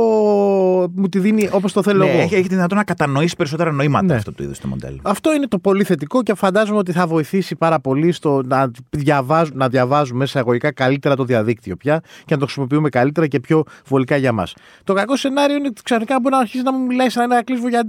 μου 0.94 1.08
τη 1.08 1.18
δίνει 1.18 1.48
όπως 1.52 1.72
το 1.72 1.82
θέλω 1.82 2.04
ναι, 2.04 2.10
εγώ. 2.10 2.20
Έχει, 2.20 2.34
έχει 2.34 2.42
τη 2.42 2.48
δυνατότητα 2.48 2.76
να 2.76 2.84
κατανοήσει 2.84 3.36
περισσότερα 3.36 3.72
νοήματα 3.72 4.04
ναι. 4.04 4.14
αυτό 4.14 4.32
το 4.32 4.42
είδος 4.42 4.58
το 4.58 4.68
μοντέλο. 4.68 4.98
Αυτό 5.02 5.34
είναι 5.34 5.46
το 5.46 5.58
πολύ 5.58 5.84
θετικό 5.84 6.22
και 6.22 6.34
φαντάζομαι 6.34 6.78
ότι 6.78 6.92
θα 6.92 7.06
βοηθήσει 7.06 7.56
πάρα 7.56 7.80
πολύ 7.80 8.12
στο 8.12 8.42
να, 8.44 8.70
διαβάζουμε, 8.90 9.56
να 9.56 9.68
διαβάζουμε 9.68 10.18
μέσα 10.18 10.38
αγωγικά 10.38 10.72
καλύτερα 10.72 11.16
το 11.16 11.24
διαδίκτυο 11.24 11.76
πια 11.76 12.00
και 12.00 12.34
να 12.34 12.38
το 12.38 12.44
χρησιμοποιούμε 12.44 12.88
καλύτερα 12.88 13.26
και 13.26 13.40
πιο 13.40 13.64
βολικά 13.86 14.16
για 14.16 14.32
μας. 14.32 14.54
Το 14.84 14.92
κακό 14.92 15.16
σενάριο 15.16 15.56
είναι 15.56 15.66
ότι 15.66 15.82
ξαφνικά 15.82 16.20
μπορεί 16.20 16.34
να 16.34 16.40
αρχίσει 16.40 16.62
να 16.62 16.72
μου 16.72 16.86
μιλάει 16.86 17.08
σαν 17.08 17.30
ένα 17.30 17.44
κλείσβο 17.44 17.68
για 17.68 17.84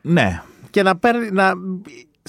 Ναι. 0.00 0.42
Και 0.70 0.82
να, 0.82 0.96
παίρνει, 0.96 1.30
να, 1.30 1.52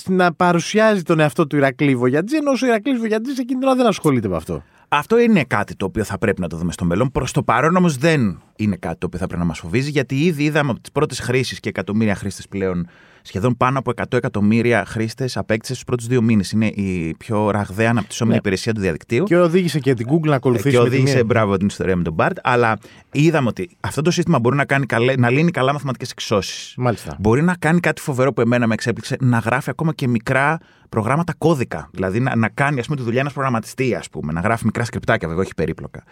να 0.06 0.34
παρουσιάζει 0.34 1.02
τον 1.02 1.20
εαυτό 1.20 1.48
του 1.48 1.56
Ηρακλή 1.56 1.96
Βογιατζή, 1.96 2.36
ενώ 2.36 2.52
ο 2.52 2.66
Ηρακλής 2.66 3.00
Βογιατζής 3.00 3.38
εκείνη 3.38 3.60
την 3.60 3.68
ώρα 3.68 3.78
δεν 3.78 3.86
ασχολείται 3.86 4.28
με 4.28 4.36
αυτό. 4.36 4.64
Αυτό 4.92 5.20
είναι 5.20 5.44
κάτι 5.44 5.76
το 5.76 5.86
οποίο 5.86 6.04
θα 6.04 6.18
πρέπει 6.18 6.42
να 6.42 6.48
το 6.48 6.58
δούμε 6.58 6.72
στο 6.72 6.86
μέλλον. 6.86 7.12
Προς 7.12 7.32
το 7.32 7.44
παρόν 7.44 7.76
όμως 7.76 7.98
δεν 7.98 8.42
είναι 8.60 8.76
κάτι 8.76 8.98
το 8.98 9.06
οποίο 9.06 9.20
θα 9.20 9.26
πρέπει 9.26 9.42
να 9.42 9.48
μας 9.48 9.60
φοβίζει, 9.60 9.90
γιατί 9.90 10.16
ήδη 10.26 10.44
είδαμε 10.44 10.72
από 10.72 10.80
τις 10.80 10.92
πρώτες 10.92 11.20
χρήσεις 11.20 11.60
και 11.60 11.70
εκατομμύρια 11.70 12.16
χρήστες 12.16 12.48
πλέον 12.48 12.88
σχεδόν 13.22 13.58
πάνω 13.58 13.80
από 13.80 13.92
100 13.96 14.04
εκατομμύρια 14.18 14.86
χρήστες 14.86 15.38
απέκτησε 15.38 15.74
στους 15.74 15.86
πρώτους 15.86 16.08
δύο 16.08 16.22
μήνες. 16.22 16.52
Είναι 16.52 16.66
η 16.66 17.16
πιο 17.18 17.52
ραγδαία 17.52 17.90
αναπτυσσόμενη 17.90 18.34
ναι. 18.34 18.40
υπηρεσία 18.40 18.74
του 18.74 18.82
διαδικτύου. 18.82 19.24
Και 19.24 19.38
οδήγησε 19.38 19.80
και 19.80 19.94
την 19.94 20.08
Google 20.10 20.28
να 20.28 20.36
ακολουθήσει. 20.36 20.70
Και 20.70 20.80
οδήγησε, 20.80 21.24
μπράβο 21.24 21.58
την 21.58 21.68
ιστορία 21.68 21.96
με 21.96 22.04
τον 22.04 22.16
Bart. 22.18 22.36
Αλλά 22.44 22.78
είδαμε 23.12 23.48
ότι 23.48 23.70
αυτό 23.80 24.02
το 24.02 24.12
σύστημα 24.12 24.40
μπορεί 24.40 24.56
να, 24.56 24.66
κάνει 24.66 24.86
καλέ, 24.86 25.16
να 25.16 25.30
λύνει 25.30 25.52
καλά 25.52 25.74
μαθηματικές 25.74 26.12
εξώσεις. 26.12 26.74
Μάλιστα. 26.78 27.16
Μπορεί 27.20 27.42
να 27.42 27.56
κάνει 27.56 27.80
κάτι 27.80 28.02
φοβερό 28.02 28.34
που 28.34 28.42
εμένα 28.42 28.68
με 28.68 28.74
εξέπληξε, 28.74 29.18
να 29.20 29.38
γράφει 29.38 29.70
ακόμα 29.70 29.94
και 29.94 30.08
μικρά 30.08 30.60
προγράμματα 30.90 31.34
κώδικα. 31.38 31.90
Δηλαδή 31.92 32.20
να, 32.20 32.36
να 32.36 32.50
κάνει 32.50 32.80
ας 32.80 32.86
πούμε, 32.86 32.98
τη 32.98 33.04
δουλειά 33.04 33.22
ένα 33.22 33.30
προγραμματιστή, 33.30 33.96
ας 33.96 34.10
πούμε, 34.10 34.34
να 34.34 34.40
γράφει 34.40 34.66
μικρά 34.66 34.86
σκριπτάκια, 34.86 35.28
βέβαια, 35.28 35.44
όχι 35.44 35.54
περίπλοκα. 35.54 36.04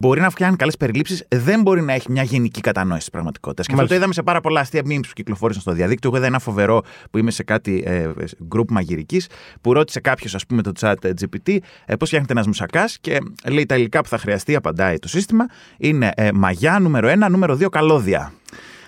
Μπορεί 0.00 0.20
να 0.20 0.30
φτιάχνει 0.30 0.56
καλές 0.56 0.76
περιλήψεις, 0.76 1.26
δεν 1.28 1.62
μπορεί 1.62 1.82
να 1.82 1.93
έχει 1.94 2.12
μια 2.12 2.22
γενική 2.22 2.60
κατανόηση 2.60 3.00
της 3.00 3.10
πραγματικότητας. 3.10 3.66
Και 3.66 3.72
αυτό 3.72 3.86
το 3.86 3.94
είδαμε 3.94 4.12
σε 4.12 4.22
πάρα 4.22 4.40
πολλά 4.40 4.60
αστεία 4.60 4.82
memes 4.84 5.00
που 5.06 5.12
κυκλοφόρησαν 5.12 5.62
στο 5.62 5.72
διαδίκτυο. 5.72 6.10
Εγώ 6.10 6.18
είδα 6.18 6.26
ένα 6.26 6.38
φοβερό 6.38 6.82
που 7.10 7.18
είμαι 7.18 7.30
σε 7.30 7.42
κάτι 7.42 7.82
ε, 7.86 8.10
group 8.54 8.70
μαγειρικής, 8.70 9.28
που 9.60 9.72
ρώτησε 9.72 10.00
κάποιος, 10.00 10.34
ας 10.34 10.46
πούμε, 10.46 10.62
το 10.62 10.72
chat 10.80 10.94
GPT, 11.02 11.58
ε, 11.84 11.96
πώς 11.96 12.08
φτιάχνεται 12.08 12.32
ένας 12.32 12.46
μουσακάς 12.46 12.98
και 13.00 13.18
λέει 13.48 13.66
τα 13.66 13.76
υλικά 13.76 14.00
που 14.00 14.08
θα 14.08 14.18
χρειαστεί, 14.18 14.54
απαντάει 14.54 14.98
το 14.98 15.08
σύστημα, 15.08 15.46
είναι 15.78 16.10
ε, 16.14 16.32
μαγιά 16.32 16.78
νούμερο 16.78 17.08
1, 17.08 17.30
νούμερο 17.30 17.54
2 17.54 17.68
καλώδια. 17.68 18.32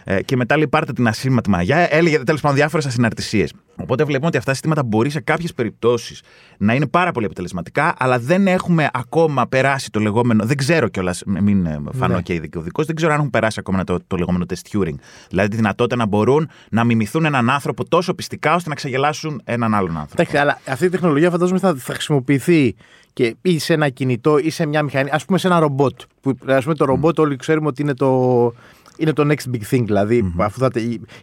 Ε, 0.08 0.22
και 0.22 0.36
μετά 0.36 0.56
λέει 0.56 0.68
πάρτε 0.68 0.92
την 0.92 1.08
ασύρματη 1.08 1.50
μαγιά. 1.50 1.94
Έλεγε 1.94 2.18
τέλος 2.18 2.40
πάντων 2.40 2.56
διάφορες 2.56 2.86
ασυναρτησίες. 2.86 3.52
Οπότε 3.76 4.04
βλέπουμε 4.04 4.26
ότι 4.26 4.36
αυτά 4.36 4.50
τα 4.50 4.56
συστήματα 4.56 4.82
μπορεί 4.82 5.10
σε 5.10 5.20
κάποιες 5.20 5.54
περιπτώσεις 5.54 6.22
να 6.58 6.75
είναι 6.75 6.86
πάρα 6.86 7.12
πολύ 7.12 7.26
αποτελεσματικά, 7.26 7.94
αλλά 7.98 8.18
δεν 8.18 8.46
έχουμε 8.46 8.88
ακόμα 8.92 9.46
περάσει 9.46 9.90
το 9.90 10.00
λεγόμενο. 10.00 10.44
Δεν 10.44 10.56
ξέρω 10.56 10.88
κιόλας, 10.88 11.22
μην 11.26 11.66
ε, 11.66 11.80
φανώ 11.92 12.14
ναι. 12.14 12.22
και 12.22 12.34
ειδικό, 12.34 12.84
δεν 12.84 12.94
ξέρω 12.94 13.12
αν 13.12 13.18
έχουν 13.18 13.30
περάσει 13.30 13.56
ακόμα 13.60 13.84
το, 13.84 13.98
το 14.06 14.16
λεγόμενο 14.16 14.44
test 14.48 14.76
Turing. 14.78 14.94
Δηλαδή 15.28 15.48
τη 15.48 15.56
δυνατότητα 15.56 15.96
να 15.96 16.06
μπορούν 16.06 16.48
να 16.70 16.84
μιμηθούν 16.84 17.25
έναν 17.25 17.50
άνθρωπο 17.50 17.88
τόσο 17.88 18.14
πιστικά 18.14 18.54
ώστε 18.54 18.68
να 18.68 18.75
ξεγελάσουν 18.75 19.40
έναν 19.44 19.75
άλλον 19.75 19.96
άνθρωπο. 19.96 20.12
Εντάξει, 20.22 20.36
αλλά 20.36 20.60
αυτή 20.66 20.84
η 20.84 20.88
τεχνολογία 20.88 21.30
φαντάζομαι 21.30 21.58
θα, 21.58 21.75
θα 21.75 21.92
χρησιμοποιηθεί 21.92 22.75
και 23.12 23.36
ή 23.42 23.58
σε 23.58 23.72
ένα 23.72 23.88
κινητό 23.88 24.38
ή 24.38 24.50
σε 24.50 24.66
μια 24.66 24.82
μηχανή, 24.82 25.10
ας 25.12 25.25
πούμε 25.25 25.38
σε 25.38 25.46
ένα 25.46 25.58
ρομπότ. 25.58 26.00
Που, 26.20 26.38
ας 26.46 26.62
πούμε 26.62 26.75
το 26.75 26.84
ρομπότ 26.84 27.18
όλοι 27.18 27.36
ξέρουμε 27.36 27.66
ότι 27.66 27.82
είναι 27.82 27.94
το, 27.94 28.52
είναι 28.96 29.12
το 29.12 29.26
next 29.28 29.54
big 29.54 29.74
thing, 29.74 29.82
δηλαδη 29.84 30.24
mm-hmm. 30.24 30.44
Αφού 30.44 30.58
θα, 30.58 30.70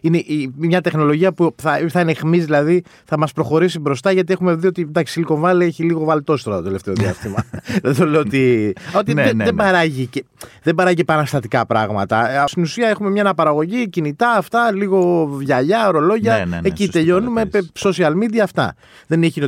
είναι 0.00 0.24
μια 0.56 0.80
τεχνολογία 0.80 1.32
που 1.32 1.54
θα, 1.56 1.86
θα 1.88 2.00
είναι 2.00 2.10
εχμής, 2.10 2.44
δηλαδή 2.44 2.82
θα 3.04 3.18
μας 3.18 3.32
προχωρήσει 3.32 3.78
μπροστά, 3.78 4.12
γιατί 4.12 4.32
έχουμε 4.32 4.54
δει 4.54 4.66
ότι 4.66 4.82
εντάξει, 4.82 5.24
Silicon 5.28 5.42
Valley 5.42 5.60
έχει 5.60 5.82
λίγο 5.82 6.04
βαλτό 6.04 6.42
τώρα 6.42 6.56
το 6.56 6.62
τελευταίο 6.62 6.94
διάστημα. 6.94 7.44
δεν 7.82 7.96
το 7.96 8.06
λέω 8.06 8.20
ότι. 8.20 8.72
ότι 8.96 9.14
ναι, 9.14 9.22
δεν, 9.22 9.36
ναι, 9.36 9.44
δεν, 9.44 9.54
ναι. 9.54 9.62
Παράγει 9.62 10.06
και, 10.06 10.24
δεν 10.62 10.74
παράγει 10.74 11.00
επαναστατικά 11.00 11.66
πράγματα. 11.66 12.30
Ε, 12.30 12.44
στην 12.46 12.62
ουσία 12.62 12.88
έχουμε 12.88 13.10
μια 13.10 13.22
αναπαραγωγή, 13.22 13.88
κινητά, 13.88 14.30
αυτά, 14.30 14.72
λίγο 14.72 15.26
βιαλιά, 15.26 15.88
ορολόγια. 15.88 16.32
Ναι, 16.32 16.44
ναι, 16.44 16.60
ναι, 16.60 16.68
εκεί 16.68 16.88
τελειώνουμε. 16.88 17.48
Social 17.78 18.12
media, 18.12 18.38
αυτά. 18.42 18.74
Δεν 19.06 19.22
έχει. 19.22 19.40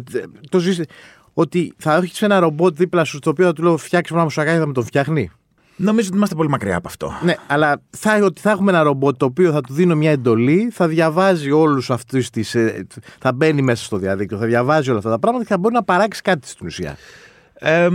Το 0.49 0.61
ότι 1.39 1.73
θα 1.77 1.95
έχεις 1.95 2.23
ένα 2.23 2.39
ρομπότ 2.39 2.77
δίπλα 2.77 3.05
σου, 3.05 3.19
το 3.19 3.31
οποίο 3.31 3.47
θα 3.47 3.53
του 3.53 3.63
λέω 3.63 3.77
φτιάξει 3.77 4.15
ένα 4.15 4.23
μουσακάκι, 4.23 4.59
θα 4.59 4.67
με 4.67 4.73
τον 4.73 4.85
φτιάχνει. 4.85 5.31
Νομίζω 5.77 6.09
ότι 6.09 6.17
είμαστε 6.17 6.35
πολύ 6.35 6.49
μακριά 6.49 6.77
από 6.77 6.89
αυτό. 6.89 7.13
Ναι, 7.23 7.35
αλλά 7.47 7.81
θα, 7.91 8.19
ότι 8.23 8.41
θα 8.41 8.51
έχουμε 8.51 8.71
ένα 8.71 8.83
ρομπότ 8.83 9.17
το 9.17 9.25
οποίο 9.25 9.53
θα 9.53 9.61
του 9.61 9.73
δίνω 9.73 9.95
μια 9.97 10.11
εντολή, 10.11 10.71
θα 10.73 10.89
διαβάζει 10.89 11.51
όλους 11.51 11.91
αυτούς 11.91 12.31
τις. 12.31 12.55
Ε, 12.55 12.87
θα 13.19 13.33
μπαίνει 13.33 13.63
μέσα 13.63 13.85
στο 13.85 13.97
διαδίκτυο, 13.97 14.39
θα 14.39 14.47
διαβάζει 14.47 14.89
όλα 14.89 14.99
αυτά 14.99 15.11
τα 15.11 15.19
πράγματα 15.19 15.45
και 15.45 15.53
θα 15.53 15.59
μπορεί 15.59 15.75
να 15.75 15.83
παράξει 15.83 16.23
κάτι 16.23 16.49
στην 16.49 16.67
ουσία. 16.67 16.97
Ε, 17.59 17.89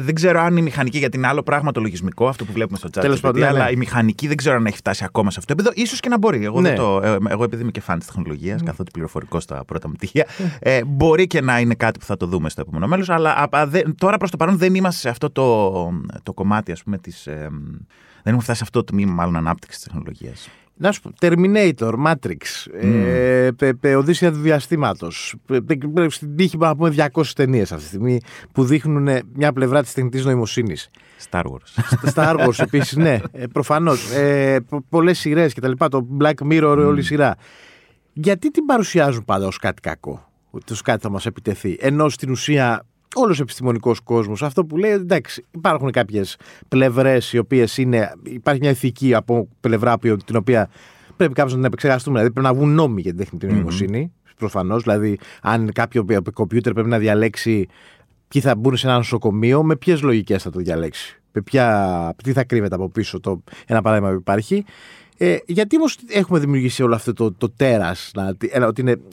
δεν 0.00 0.14
ξέρω 0.14 0.40
αν 0.40 0.56
η 0.56 0.62
μηχανική, 0.62 0.98
γιατί 0.98 1.16
είναι 1.16 1.26
άλλο 1.26 1.42
πράγμα 1.42 1.72
το 1.72 1.80
λογισμικό, 1.80 2.28
αυτό 2.28 2.44
που 2.44 2.52
βλέπουμε 2.52 2.78
στο 2.78 2.88
chat. 2.88 3.00
Τέλος 3.00 3.20
πάντων, 3.20 3.42
αλλά 3.42 3.64
ναι. 3.64 3.70
η 3.70 3.76
μηχανική 3.76 4.26
δεν 4.26 4.36
ξέρω 4.36 4.56
αν 4.56 4.66
έχει 4.66 4.76
φτάσει 4.76 5.04
ακόμα 5.04 5.30
σε 5.30 5.38
αυτό 5.38 5.54
το 5.54 5.62
επίπεδο. 5.62 5.86
σω 5.86 5.96
και 6.00 6.08
να 6.08 6.18
μπορεί. 6.18 6.44
Εγώ, 6.44 6.60
ναι. 6.60 6.74
το, 6.74 7.00
ε, 7.02 7.18
εγώ 7.28 7.44
επειδή 7.44 7.62
είμαι 7.62 7.70
και 7.70 7.80
φαν 7.80 7.98
της 7.98 8.06
τεχνολογίας, 8.06 8.60
mm. 8.60 8.64
καθότι 8.64 8.90
πληροφορικό 8.90 9.40
στα 9.40 9.64
πρώτα 9.64 9.88
μου 9.88 9.94
τυχεία, 9.94 10.26
ε, 10.58 10.84
μπορεί 10.84 11.26
και 11.26 11.40
να 11.40 11.60
είναι 11.60 11.74
κάτι 11.74 11.98
που 11.98 12.04
θα 12.04 12.16
το 12.16 12.26
δούμε 12.26 12.50
στο 12.50 12.60
επόμενο 12.60 12.86
μέλος. 12.86 13.10
Αλλά 13.10 13.48
α, 13.50 13.66
δε, 13.66 13.82
τώρα 13.96 14.16
προς 14.16 14.30
το 14.30 14.36
παρόν 14.36 14.56
δεν 14.56 14.74
είμαστε 14.74 15.00
σε 15.00 15.08
αυτό 15.08 15.30
το, 15.30 15.72
το 16.22 16.32
κομμάτι, 16.32 16.72
ας 16.72 16.82
πούμε, 16.82 16.98
της. 16.98 17.26
Ε, 17.26 17.48
δεν 18.22 18.32
έχουμε 18.32 18.42
φτάσει 18.42 18.58
σε 18.58 18.64
αυτό 18.64 18.84
το 18.84 18.92
τμήμα, 18.92 19.12
μάλλον 19.12 19.36
ανάπτυξης 19.36 19.82
της 19.82 19.88
τεχνολογίας. 19.88 20.48
Να 20.82 20.92
σου 20.92 21.00
πω, 21.00 21.10
Terminator, 21.20 21.92
Matrix, 22.06 22.40
mm. 22.82 23.72
ε, 23.80 23.94
Οδύσσια 23.94 24.32
του 24.32 24.38
διαστήματος. 24.38 25.34
Στην 26.08 26.36
τύχη 26.36 26.56
να 26.56 26.76
πούμε 26.76 26.94
200 27.12 27.22
ταινίες 27.34 27.72
αυτή 27.72 27.82
τη 27.82 27.88
στιγμή 27.88 28.20
που 28.52 28.64
δείχνουν 28.64 29.08
μια 29.34 29.52
πλευρά 29.52 29.82
της 29.82 29.92
τεχνητής 29.92 30.24
νοημοσύνης. 30.24 30.90
Star 31.30 31.42
Wars. 31.42 31.98
Star 32.14 32.36
Wars 32.36 32.58
επίσης, 32.66 32.96
ναι, 32.96 33.18
ε, 33.32 33.46
προφανώς. 33.46 34.10
Ε, 34.10 34.60
Πολλές 34.88 35.18
σειρές 35.18 35.52
και 35.52 35.60
τα 35.60 35.68
λοιπά. 35.68 35.88
Το 35.88 36.06
Black 36.20 36.34
Mirror, 36.50 36.78
mm. 36.78 36.86
όλη 36.86 37.00
η 37.00 37.02
σειρά. 37.02 37.36
Γιατί 38.12 38.50
την 38.50 38.64
παρουσιάζουν 38.64 39.24
πάντα 39.24 39.46
ως 39.46 39.58
κάτι 39.58 39.80
κακό, 39.80 40.28
ότι 40.50 40.72
ως 40.72 40.82
κάτι 40.82 41.02
θα 41.02 41.10
μας 41.10 41.26
επιτεθεί. 41.26 41.76
Ενώ 41.80 42.08
στην 42.08 42.30
ουσία 42.30 42.86
όλος 43.14 43.38
ο 43.38 43.42
επιστημονικός 43.42 44.00
κόσμος 44.00 44.42
αυτό 44.42 44.64
που 44.64 44.76
λέει 44.76 44.90
εντάξει, 44.90 45.44
υπάρχουν 45.50 45.90
κάποιες 45.90 46.36
πλευρές 46.68 47.32
οι 47.32 47.38
οποίες 47.38 47.78
είναι. 47.78 48.12
Υπάρχει 48.22 48.60
μια 48.60 48.70
ηθική 48.70 49.14
από 49.14 49.48
πλευρά 49.60 49.98
την 49.98 50.36
οποία 50.36 50.68
πρέπει 51.16 51.32
κάποιος 51.32 51.52
να 51.52 51.58
την 51.58 51.66
επεξεργαστούμε. 51.66 52.18
Δηλαδή 52.18 52.34
πρέπει 52.34 52.48
να 52.48 52.54
βγουν 52.54 52.74
νόμοι 52.74 53.00
για 53.00 53.10
την 53.10 53.20
τεχνητή 53.20 53.46
νοημοσύνη. 53.46 54.12
Mm-hmm. 54.12 54.32
Προφανώς. 54.38 54.82
Δηλαδή, 54.82 55.18
αν 55.42 55.72
κάποιο 55.72 56.06
κομπιούτερ 56.32 56.72
πρέπει 56.72 56.88
να 56.88 56.98
διαλέξει 56.98 57.66
ποιοι 58.28 58.42
θα 58.42 58.56
μπουν 58.56 58.76
σε 58.76 58.86
ένα 58.86 58.96
νοσοκομείο, 58.96 59.62
με 59.62 59.76
ποιες 59.76 60.02
λογικές 60.02 60.42
θα 60.42 60.50
το 60.50 60.58
διαλέξει; 60.58 61.20
Με 61.32 61.42
ποια, 61.42 62.14
τι 62.22 62.32
θα 62.32 62.44
κρύβεται 62.44 62.74
από 62.74 62.88
πίσω 62.88 63.20
το 63.20 63.42
ένα 63.66 63.82
παράδειγμα 63.82 64.10
που 64.10 64.18
υπάρχει. 64.18 64.64
Ε, 65.16 65.36
γιατί 65.46 65.76
όμως 65.76 65.98
έχουμε 66.08 66.38
δημιουργήσει 66.38 66.82
όλο 66.82 66.94
αυτό 66.94 67.12
το, 67.12 67.32
το 67.32 67.50
τέρας, 67.50 68.10
ότι, 68.14 68.50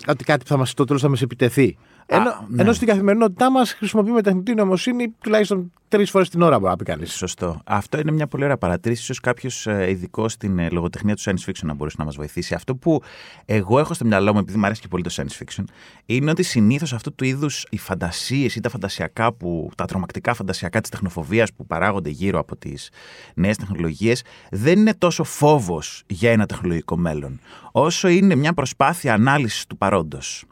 ότι 0.07 0.23
κάτι 0.23 0.43
που 0.43 0.49
θα 0.49 0.57
μας, 0.57 0.73
το 0.73 0.83
τέλος 0.83 1.01
θα 1.01 1.09
μας 1.09 1.21
επιτεθεί; 1.21 1.77
Ενώ, 2.11 2.45
ναι. 2.47 2.61
ενώ 2.61 2.73
στην 2.73 2.87
καθημερινότητά 2.87 3.51
μας 3.51 3.73
χρησιμοποιούμε 3.73 4.21
τεχνητή 4.21 4.53
νοημοσύνη 4.53 5.15
τουλάχιστον 5.21 5.71
τρεις 5.87 6.09
φορές 6.09 6.29
την 6.29 6.41
ώρα, 6.41 6.59
μπορεί 6.59 6.71
να 6.71 6.77
πει 6.77 6.83
κανείς. 6.83 7.13
Σωστό. 7.13 7.61
Αυτό 7.65 7.99
είναι 7.99 8.11
μια 8.11 8.27
πολύ 8.27 8.43
ωραία 8.43 8.57
παρατήρηση. 8.57 9.03
σω 9.03 9.13
κάποιος 9.21 9.67
ε, 9.67 9.89
ειδικό 9.89 10.29
στην 10.29 10.59
ε, 10.59 10.69
λογοτεχνία 10.69 11.15
του 11.15 11.21
science 11.21 11.49
fiction 11.49 11.63
να 11.63 11.73
μπορέσει 11.73 11.95
να 11.99 12.05
μας 12.05 12.15
βοηθήσει. 12.15 12.53
Αυτό 12.53 12.75
που 12.75 13.01
εγώ 13.45 13.79
έχω 13.79 13.93
στο 13.93 14.05
μυαλό 14.05 14.33
μου, 14.33 14.39
επειδή 14.39 14.57
μου 14.57 14.65
αρέσει 14.65 14.81
και 14.81 14.87
πολύ 14.87 15.03
το 15.03 15.13
science 15.15 15.43
fiction, 15.43 15.63
είναι 16.05 16.31
ότι 16.31 16.43
συνήθως 16.43 16.93
αυτού 16.93 17.15
του 17.15 17.23
είδους 17.23 17.65
οι 17.69 17.77
φαντασίες 17.77 18.55
ή 18.55 18.59
τα 18.59 18.69
φαντασιακά, 18.69 19.33
που, 19.33 19.69
τα 19.75 19.85
τρομακτικά 19.85 20.33
φαντασιακά 20.33 20.81
της 20.81 20.89
τεχνοφοβίας 20.89 21.53
που 21.53 21.65
παράγονται 21.65 22.09
γύρω 22.09 22.39
από 22.39 22.55
τις 22.55 22.89
νέες 23.33 23.57
τεχνολογίες, 23.57 24.23
δεν 24.51 24.79
είναι 24.79 24.93
τόσο 24.93 25.23
φόβος 25.23 26.03
για 26.07 26.31
ένα 26.31 26.45
τεχνολογικό 26.45 26.97
μέλλον, 26.97 27.39
όσο 27.71 28.07
είναι 28.07 28.35
μια 28.35 28.53
προσπάθεια 28.53 29.13
ανάλυσης 29.13 29.65
του 29.65 29.77
παρόντος. 29.77 30.43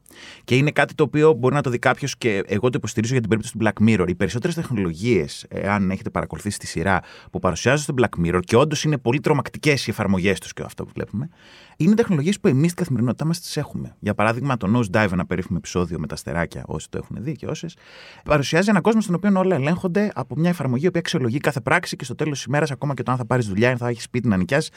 Και 0.44 0.56
είναι 0.56 0.72
κάτι 0.72 0.94
το 0.94 1.04
οποίο 1.04 1.34
μπορεί 1.34 1.56
να 1.56 1.62
το 1.62 1.70
δει 1.70 1.80
κάποιος 1.80 2.18
και 2.18 2.44
εγώ 2.46 2.70
το 2.70 2.78
υποστηρίζω 2.78 3.12
για 3.12 3.22
την 3.22 3.30
περίπτωση 3.30 3.58
του 3.58 3.66
Black 3.66 3.88
Mirror. 3.88 4.10
Οι 4.10 4.16
περισσότερες 4.16 4.56
τεχνολογίες, 4.56 5.46
αν 5.66 5.92
έχετε 5.92 6.10
παρακολουθήσει 6.10 6.60
τη 6.60 6.68
σειρά 6.68 7.02
που 7.32 7.40
παρουσιάζονται 7.40 7.82
στο 7.82 7.94
Black 7.98 8.26
Mirror 8.26 8.40
και 8.44 8.56
όντως 8.56 8.84
είναι 8.84 8.98
πολύ 8.98 9.20
τρομακτικές 9.20 9.88
οι 9.88 9.90
εφαρμογές 9.90 10.40
τους 10.40 10.54
και 10.54 10.64
αυτό 10.66 10.86
που 10.86 10.92
βλέπουμε, 10.94 11.30
είναι 11.78 11.94
τεχνολογίες 11.94 12.40
που 12.40 12.48
εμείς 12.48 12.72
στην 12.72 12.76
καθημερινότητά 12.76 13.26
μας 13.26 13.40
τις 13.40 13.58
έχουμε. 13.58 13.96
Για 14.00 14.14
παράδειγμα, 14.14 14.58
το 14.58 14.72
Nose 14.76 14.98
Dive, 14.98 15.12
ένα 15.12 15.26
περίφημο 15.26 15.58
επεισόδιο 15.60 16.00
με 16.00 16.08
τα 16.08 16.16
στεράκια, 16.16 16.64
όσοι 16.66 16.90
το 16.90 16.98
έχουν 16.98 17.18
δει 17.20 17.36
και 17.36 17.46
όσες, 17.46 17.76
παρουσιάζει 18.24 18.70
έναν 18.70 18.82
κόσμο 18.82 19.02
στον 19.02 19.16
οποίο 19.16 19.32
όλα 19.36 19.56
ελέγχονται 19.56 20.12
από 20.16 20.36
μια 20.36 20.50
εφαρμογή 20.50 20.92
που 20.92 21.00
αξιολογεί 21.00 21.38
κάθε 21.38 21.62
πράξη 21.62 21.96
και 21.96 22.04
στο 22.04 22.16
τέλος 22.16 22.38
της 22.38 22.46
ημέρας, 22.46 22.72
ακόμα 22.72 22.94
και 22.94 23.04
το 23.04 23.12
αν 23.12 23.18
θα 23.18 23.26
πάρεις 23.26 23.48
δουλειά, 23.48 23.70
αν 23.72 23.78
θα 23.78 23.88
έχεις 23.88 24.04
σπίτι 24.04 24.28
να 24.28 24.38
νοικιάσεις, 24.38 24.72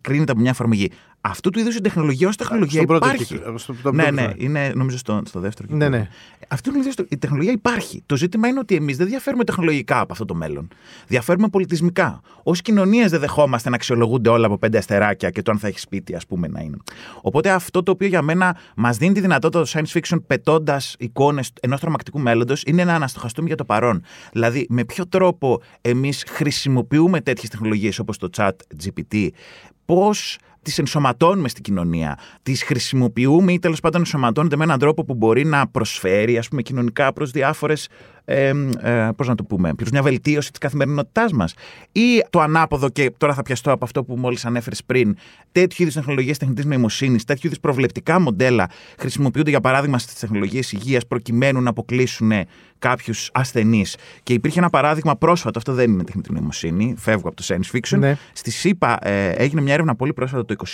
κρίνεται 0.00 0.32
από 0.32 0.40
μια 0.40 0.50
εφαρμογή. 0.50 0.90
Αυτού 1.28 1.50
του 1.50 1.58
είδους 1.58 1.76
η 1.76 1.80
τεχνολογία 1.80 2.28
ως 2.28 2.36
τεχνολογία 2.36 2.80
υπάρχει. 2.80 3.40
στο, 3.54 3.74
ναι, 3.92 4.10
ναι, 4.10 4.32
είναι 4.36 4.72
νομίζω 4.74 4.98
στο, 4.98 5.22
στο 5.26 5.40
δεύτερο 5.40 5.68
κύκλο. 5.68 5.88
Ναι, 5.88 5.96
ναι. 5.96 6.08
Αυτή 6.48 6.70
η 7.08 7.18
τεχνολογία 7.18 7.52
υπάρχει. 7.52 8.02
Το 8.06 8.16
ζήτημα 8.16 8.48
είναι 8.48 8.58
ότι 8.58 8.74
εμείς 8.74 8.96
δεν 8.96 9.06
διαφέρουμε 9.06 9.44
τεχνολογικά 9.44 10.00
από 10.00 10.12
αυτό 10.12 10.24
το 10.24 10.34
μέλλον. 10.34 10.68
Διαφέρουμε 11.06 11.48
πολιτισμικά. 11.48 12.20
Ω 12.42 12.52
κοινωνίες 12.52 13.10
δεν 13.10 13.20
δεχόμαστε 13.20 13.68
να 13.68 13.74
αξιολογούνται 13.74 14.28
όλα 14.28 14.46
από 14.46 14.58
πέντε 14.58 14.78
αστεράκια 14.78 15.30
και 15.30 15.42
το 15.42 15.50
αν 15.50 15.58
θα 15.58 15.66
έχεις 15.66 15.82
σπίτι, 15.82 16.14
ας 16.14 16.26
πούμε, 16.26 16.48
να 16.48 16.60
είναι. 16.60 16.76
Οπότε 17.20 17.50
αυτό 17.50 17.82
το 17.82 17.90
οποίο 17.90 18.08
για 18.08 18.22
μένα 18.22 18.56
μας 18.76 18.96
δίνει 18.96 19.14
τη 19.14 19.20
δυνατότητα 19.20 19.62
το 19.62 19.70
science 19.74 19.98
fiction 19.98 20.18
πετώντας 20.26 20.96
εικόνες 20.98 21.52
ενός 21.60 21.80
τρομακτικού 21.80 22.18
μέλλοντος 22.18 22.62
είναι 22.66 22.84
να 22.84 22.94
αναστοχαστούμε 22.94 23.46
για 23.46 23.56
το 23.56 23.64
παρόν. 23.64 24.02
Δηλαδή, 24.32 24.66
με 24.68 24.84
ποιο 24.84 25.06
τρόπο 25.06 25.62
εμείς 25.80 26.24
χρησιμοποιούμε 26.28 27.20
τέτοιες 27.20 27.50
τεχνολογίες 27.50 27.98
όπως 27.98 28.18
το 28.18 28.28
chat 28.36 28.52
GPT, 28.84 29.28
πώς 29.84 30.38
τις 30.68 30.78
ενσωματώνουμε 30.78 31.48
στην 31.48 31.62
κοινωνία, 31.62 32.18
τις 32.42 32.62
χρησιμοποιούμε 32.62 33.52
ή 33.52 33.58
τέλος 33.58 33.80
πάντων 33.80 34.00
ενσωματώνεται 34.00 34.56
με 34.56 34.64
έναν 34.64 34.78
τρόπο 34.78 35.04
που 35.04 35.14
μπορεί 35.14 35.44
να 35.44 35.68
προσφέρει 35.68 36.38
ας 36.38 36.48
πούμε, 36.48 36.62
κοινωνικά 36.62 37.12
προς 37.12 37.30
διάφορες 37.30 37.88
ε, 38.30 38.52
ε, 38.80 39.08
πώς 39.16 39.28
να 39.28 39.34
το 39.34 39.44
πούμε, 39.44 39.74
προς 39.74 39.90
μια 39.90 40.02
βελτίωση 40.02 40.50
της 40.50 40.58
καθημερινότητάς 40.58 41.32
μας. 41.32 41.54
Ή 41.92 42.24
το 42.30 42.40
ανάποδο, 42.40 42.88
και 42.88 43.12
τώρα 43.16 43.34
θα 43.34 43.42
πιαστώ 43.42 43.72
από 43.72 43.84
αυτό 43.84 44.04
που 44.04 44.16
μόλις 44.16 44.44
ανέφερες 44.44 44.84
πριν, 44.84 45.16
τέτοιου 45.52 45.82
είδους 45.82 45.94
τεχνολογίες 45.94 46.38
τεχνητής 46.38 46.64
νοημοσύνης, 46.64 47.24
τέτοιου 47.24 47.46
είδους 47.46 47.60
προβλεπτικά 47.60 48.20
μοντέλα 48.20 48.70
χρησιμοποιούνται 48.98 49.50
για 49.50 49.60
παράδειγμα 49.60 49.98
στις 49.98 50.14
τεχνολογίες 50.14 50.72
υγείας 50.72 51.06
προκειμένου 51.06 51.60
να 51.60 51.70
αποκλείσουν 51.70 52.32
κάποιους 52.78 53.30
ασθενείς. 53.32 53.96
Και 54.22 54.32
υπήρχε 54.32 54.58
ένα 54.58 54.70
παράδειγμα 54.70 55.16
πρόσφατο, 55.16 55.58
αυτό 55.58 55.72
δεν 55.72 55.90
είναι 55.90 56.04
τεχνητή 56.04 56.32
νοημοσύνη, 56.32 56.94
φεύγω 56.98 57.28
από 57.28 57.36
το 57.36 57.44
science 57.46 57.76
fiction. 57.76 57.98
Ναι. 57.98 58.16
Στη 58.32 58.50
ΣΥΠΑ 58.50 58.98
ε, 59.08 59.28
έγινε 59.28 59.60
μια 59.60 59.72
έρευνα 59.72 59.94
πολύ 59.94 60.12
πρόσφατα 60.12 60.44
το 60.44 60.66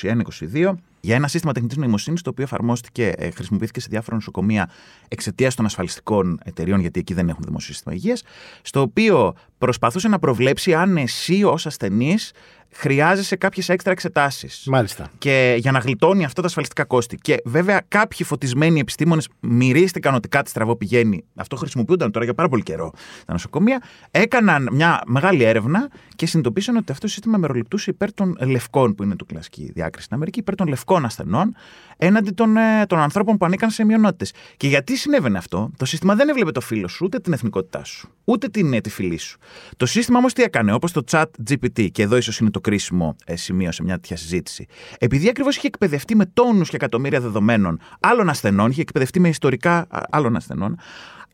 2021-2022 0.52 0.72
για 1.04 1.14
ένα 1.14 1.28
σύστημα 1.28 1.52
τεχνητής 1.52 1.76
νοημοσύνης 1.76 2.22
το 2.22 2.30
οποίο 2.30 2.44
εφαρμόστηκε, 2.44 3.12
ε, 3.16 3.30
χρησιμοποιήθηκε 3.30 3.80
σε 3.80 3.86
διάφορα 3.90 4.16
νοσοκομεία 4.16 4.70
εξαιτίας 5.08 5.54
των 5.54 5.64
ασφαλιστικών 5.64 6.40
εταιριών, 6.44 6.80
γιατί 6.80 7.00
εκεί 7.00 7.14
δεν 7.14 7.28
έχουν 7.28 7.42
δημόσιο 7.44 7.74
σύστημα 7.74 7.94
υγείας, 7.94 8.22
στο 8.62 8.80
οποίο 8.80 9.34
προσπαθούσε 9.58 10.08
να 10.08 10.18
προβλέψει 10.18 10.74
αν 10.74 10.96
εσύ 10.96 11.44
ως 11.44 11.66
ασθενής 11.66 12.32
χρειάζεσαι 12.76 13.36
κάποιες 13.36 13.68
έξτρα 13.68 13.92
εξετάσεις. 13.92 14.64
Μάλιστα. 14.66 15.10
Και 15.18 15.56
για 15.58 15.72
να 15.72 15.78
γλιτώνει 15.78 16.24
αυτό 16.24 16.40
τα 16.40 16.46
ασφαλιστικά 16.46 16.84
κόστη. 16.84 17.16
Και 17.16 17.40
βέβαια 17.44 17.82
κάποιοι 17.88 18.26
φωτισμένοι 18.26 18.80
επιστήμονες 18.80 19.28
μυρίστηκαν 19.40 20.14
ότι 20.14 20.28
κάτι 20.28 20.50
στραβό 20.50 20.76
πηγαίνει. 20.76 21.24
Αυτό 21.34 21.56
χρησιμοποιούνταν 21.56 22.10
τώρα 22.10 22.24
για 22.24 22.34
πάρα 22.34 22.48
πολύ 22.48 22.62
καιρό 22.62 22.92
τα 23.26 23.32
νοσοκομεία. 23.32 23.82
Έκαναν 24.10 24.68
μια 24.72 25.00
μεγάλη 25.06 25.42
έρευνα 25.42 25.90
και 26.16 26.26
συνειδητοποίησαν 26.26 26.76
ότι 26.76 26.92
αυτό 26.92 27.06
το 27.06 27.12
σύστημα 27.12 27.38
μεροληπτούσε 27.38 27.90
υπέρ 27.90 28.14
των 28.14 28.36
λευκών, 28.40 28.94
που 28.94 29.02
είναι 29.02 29.16
το 29.16 29.24
κλασική 29.24 29.70
διάκριση 29.74 30.04
στην 30.04 30.16
Αμερική, 30.16 30.38
υπέρ 30.38 30.54
των 30.54 30.66
λευκών 30.66 31.04
ασθενών, 31.04 31.54
έναντι 31.96 32.30
των, 32.30 32.56
ε, 32.56 32.86
των 32.86 32.98
ανθρώπων 32.98 33.36
που 33.36 33.44
ανήκαν 33.44 33.70
σε 33.70 33.84
μειονότητες. 33.84 34.32
Και 34.56 34.68
γιατί 34.68 34.96
συνέβαινε 34.96 35.38
αυτό, 35.38 35.70
το 35.76 35.84
σύστημα 35.84 36.14
δεν 36.14 36.28
έβλεπε 36.28 36.50
το 36.50 36.60
φίλο 36.60 36.88
σου, 36.88 37.04
ούτε 37.04 37.18
την 37.18 37.32
εθνικότητά 37.32 37.84
σου, 37.84 38.08
ούτε 38.24 38.48
την, 38.48 38.72
ε, 38.72 38.80
τη 38.80 38.90
φυλή 38.90 39.18
σου. 39.18 39.38
Το 39.76 39.86
σύστημα 39.86 40.18
όμως 40.18 40.32
τι 40.32 40.42
έκανε, 40.42 40.72
όπως 40.72 40.92
το 40.92 41.02
chat 41.10 41.24
GPT, 41.50 41.88
και 41.92 42.02
εδώ 42.02 42.16
ίσως 42.16 42.38
είναι 42.38 42.50
το 42.50 42.60
κρίσιμο 42.64 43.16
ε, 43.24 43.36
σημείο 43.36 43.72
σε 43.72 43.82
μια 43.82 43.94
τέτοια 43.94 44.16
συζήτηση. 44.16 44.66
Επειδή 44.98 45.28
ακριβώς 45.28 45.56
είχε 45.56 45.66
εκπαιδευτεί 45.66 46.16
με 46.16 46.26
τόνους 46.26 46.68
και 46.68 46.76
εκατομμύρια 46.76 47.20
δεδομένων 47.20 47.80
άλλων 48.00 48.28
ασθενών, 48.28 48.70
είχε 48.70 48.80
εκπαιδευτεί 48.80 49.20
με 49.20 49.28
ιστορικά 49.28 49.86
άλλων 50.10 50.36
ασθενών, 50.36 50.78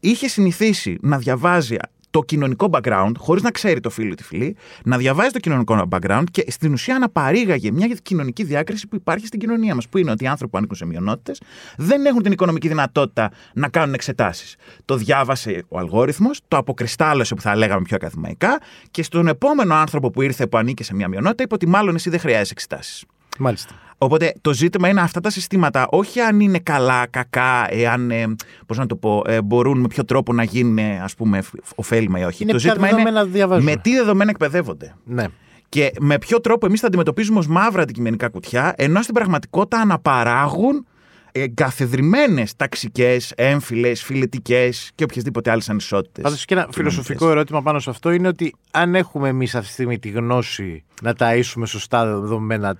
είχε 0.00 0.28
συνηθίσει 0.28 0.99
να 1.00 1.18
διαβάζει 1.18 1.76
το 2.10 2.22
κοινωνικό 2.22 2.68
background, 2.72 3.12
χωρίς 3.18 3.42
να 3.42 3.50
ξέρει 3.50 3.80
το 3.80 3.90
φίλο 3.90 4.12
ή 4.12 4.14
τη 4.14 4.22
φιλή, 4.22 4.56
να 4.84 4.96
διαβάζει 4.96 5.30
το 5.30 5.38
κοινωνικό 5.38 5.88
background 5.90 6.24
και 6.30 6.44
στην 6.48 6.72
ουσία 6.72 6.98
να 6.98 7.08
παρήγαγε 7.08 7.70
μια 7.70 7.88
κοινωνική 8.02 8.44
διάκριση 8.44 8.88
που 8.88 8.96
υπάρχει 8.96 9.26
στην 9.26 9.40
κοινωνία 9.40 9.74
μας. 9.74 9.88
Που 9.88 9.98
είναι 9.98 10.10
ότι 10.10 10.24
οι 10.24 10.26
άνθρωποι 10.26 10.52
που 10.52 10.58
ανήκουν 10.58 10.76
σε 10.76 10.86
μειονότητες 10.86 11.40
δεν 11.76 12.06
έχουν 12.06 12.22
την 12.22 12.32
οικονομική 12.32 12.68
δυνατότητα 12.68 13.30
να 13.54 13.68
κάνουν 13.68 13.94
εξετάσεις. 13.94 14.56
Το 14.84 14.96
διάβασε 14.96 15.64
ο 15.68 15.78
αλγόριθμος, 15.78 16.40
το 16.48 16.56
αποκριστάλλωσε 16.56 17.34
που 17.34 17.40
θα 17.40 17.56
λέγαμε 17.56 17.82
πιο 17.82 17.96
ακαδημαϊκά 17.96 18.60
και 18.90 19.02
στον 19.02 19.28
επόμενο 19.28 19.74
άνθρωπο 19.74 20.10
που 20.10 20.22
ήρθε 20.22 20.46
που 20.46 20.58
ανήκε 20.58 20.84
σε 20.84 20.94
μια 20.94 21.08
μειονότητα 21.08 21.42
είπε 21.42 21.54
ότι 21.54 21.66
μάλλον 21.66 21.94
εσύ 21.94 22.10
δεν 22.10 22.20
χρειάζεσαι 22.20 22.52
εξετάσεις. 22.52 23.04
Μάλιστα. 23.38 23.74
Οπότε 24.02 24.35
το 24.40 24.52
ζήτημα 24.52 24.88
είναι 24.88 25.00
αυτά 25.00 25.21
τα 25.21 25.30
συστήματα, 25.30 25.87
όχι 25.90 26.21
αν 26.21 26.40
είναι 26.40 26.59
καλά, 26.59 27.07
κακά, 27.07 27.66
εάν, 27.71 28.11
ε, 28.11 28.35
πώς 28.66 28.78
να 28.78 28.87
το 28.87 28.97
πω, 28.97 29.23
ε, 29.26 29.42
μπορούν 29.42 29.80
με 29.80 29.87
ποιο 29.88 30.04
τρόπο 30.04 30.33
να 30.33 30.42
γίνουν, 30.42 30.78
ας 31.02 31.14
πούμε, 31.14 31.42
ωφέλιμα 31.75 32.19
ή 32.19 32.25
όχι. 32.25 32.42
Είναι 32.42 32.52
το 32.52 32.59
ζήτημα 32.59 32.88
είναι 32.88 33.61
με 33.61 33.76
τι 33.76 33.95
δεδομένα 33.95 34.30
εκπαιδεύονται. 34.30 34.95
Ναι. 35.04 35.26
Και 35.69 35.92
με 36.00 36.19
ποιο 36.19 36.40
τρόπο 36.40 36.66
εμείς 36.66 36.80
θα 36.80 36.87
αντιμετωπίζουμε 36.87 37.38
ως 37.38 37.47
μαύρα 37.47 37.83
αντικειμενικά 37.83 38.28
κουτιά, 38.28 38.75
ενώ 38.76 39.02
στην 39.02 39.14
πραγματικότητα 39.14 39.78
αναπαράγουν 39.80 40.87
εγκαθεδρυμένε 41.32 42.44
ταξικές, 42.56 43.32
έμφυλες, 43.37 44.02
φιλετικές 44.02 44.90
και 44.94 45.04
οποιασδήποτε 45.04 45.50
άλλες 45.50 45.68
ανισότητες. 45.68 46.22
Πάντως 46.22 46.44
και 46.44 46.54
ένα 46.54 46.68
φιλοσοφικό 46.72 47.30
ερώτημα 47.30 47.62
πάνω 47.62 47.78
σε 47.78 47.90
αυτό 47.90 48.10
είναι 48.10 48.28
ότι 48.28 48.54
αν 48.70 48.94
έχουμε 48.94 49.28
εμείς 49.28 49.54
αυτή 49.54 49.66
τη 49.66 49.72
στιγμή 49.72 49.99
τη 49.99 50.08
γνώση 50.08 50.84
να 51.02 51.14
ταΐσουμε 51.18 51.66
σωστά 51.66 52.20
δεδομένα 52.20 52.76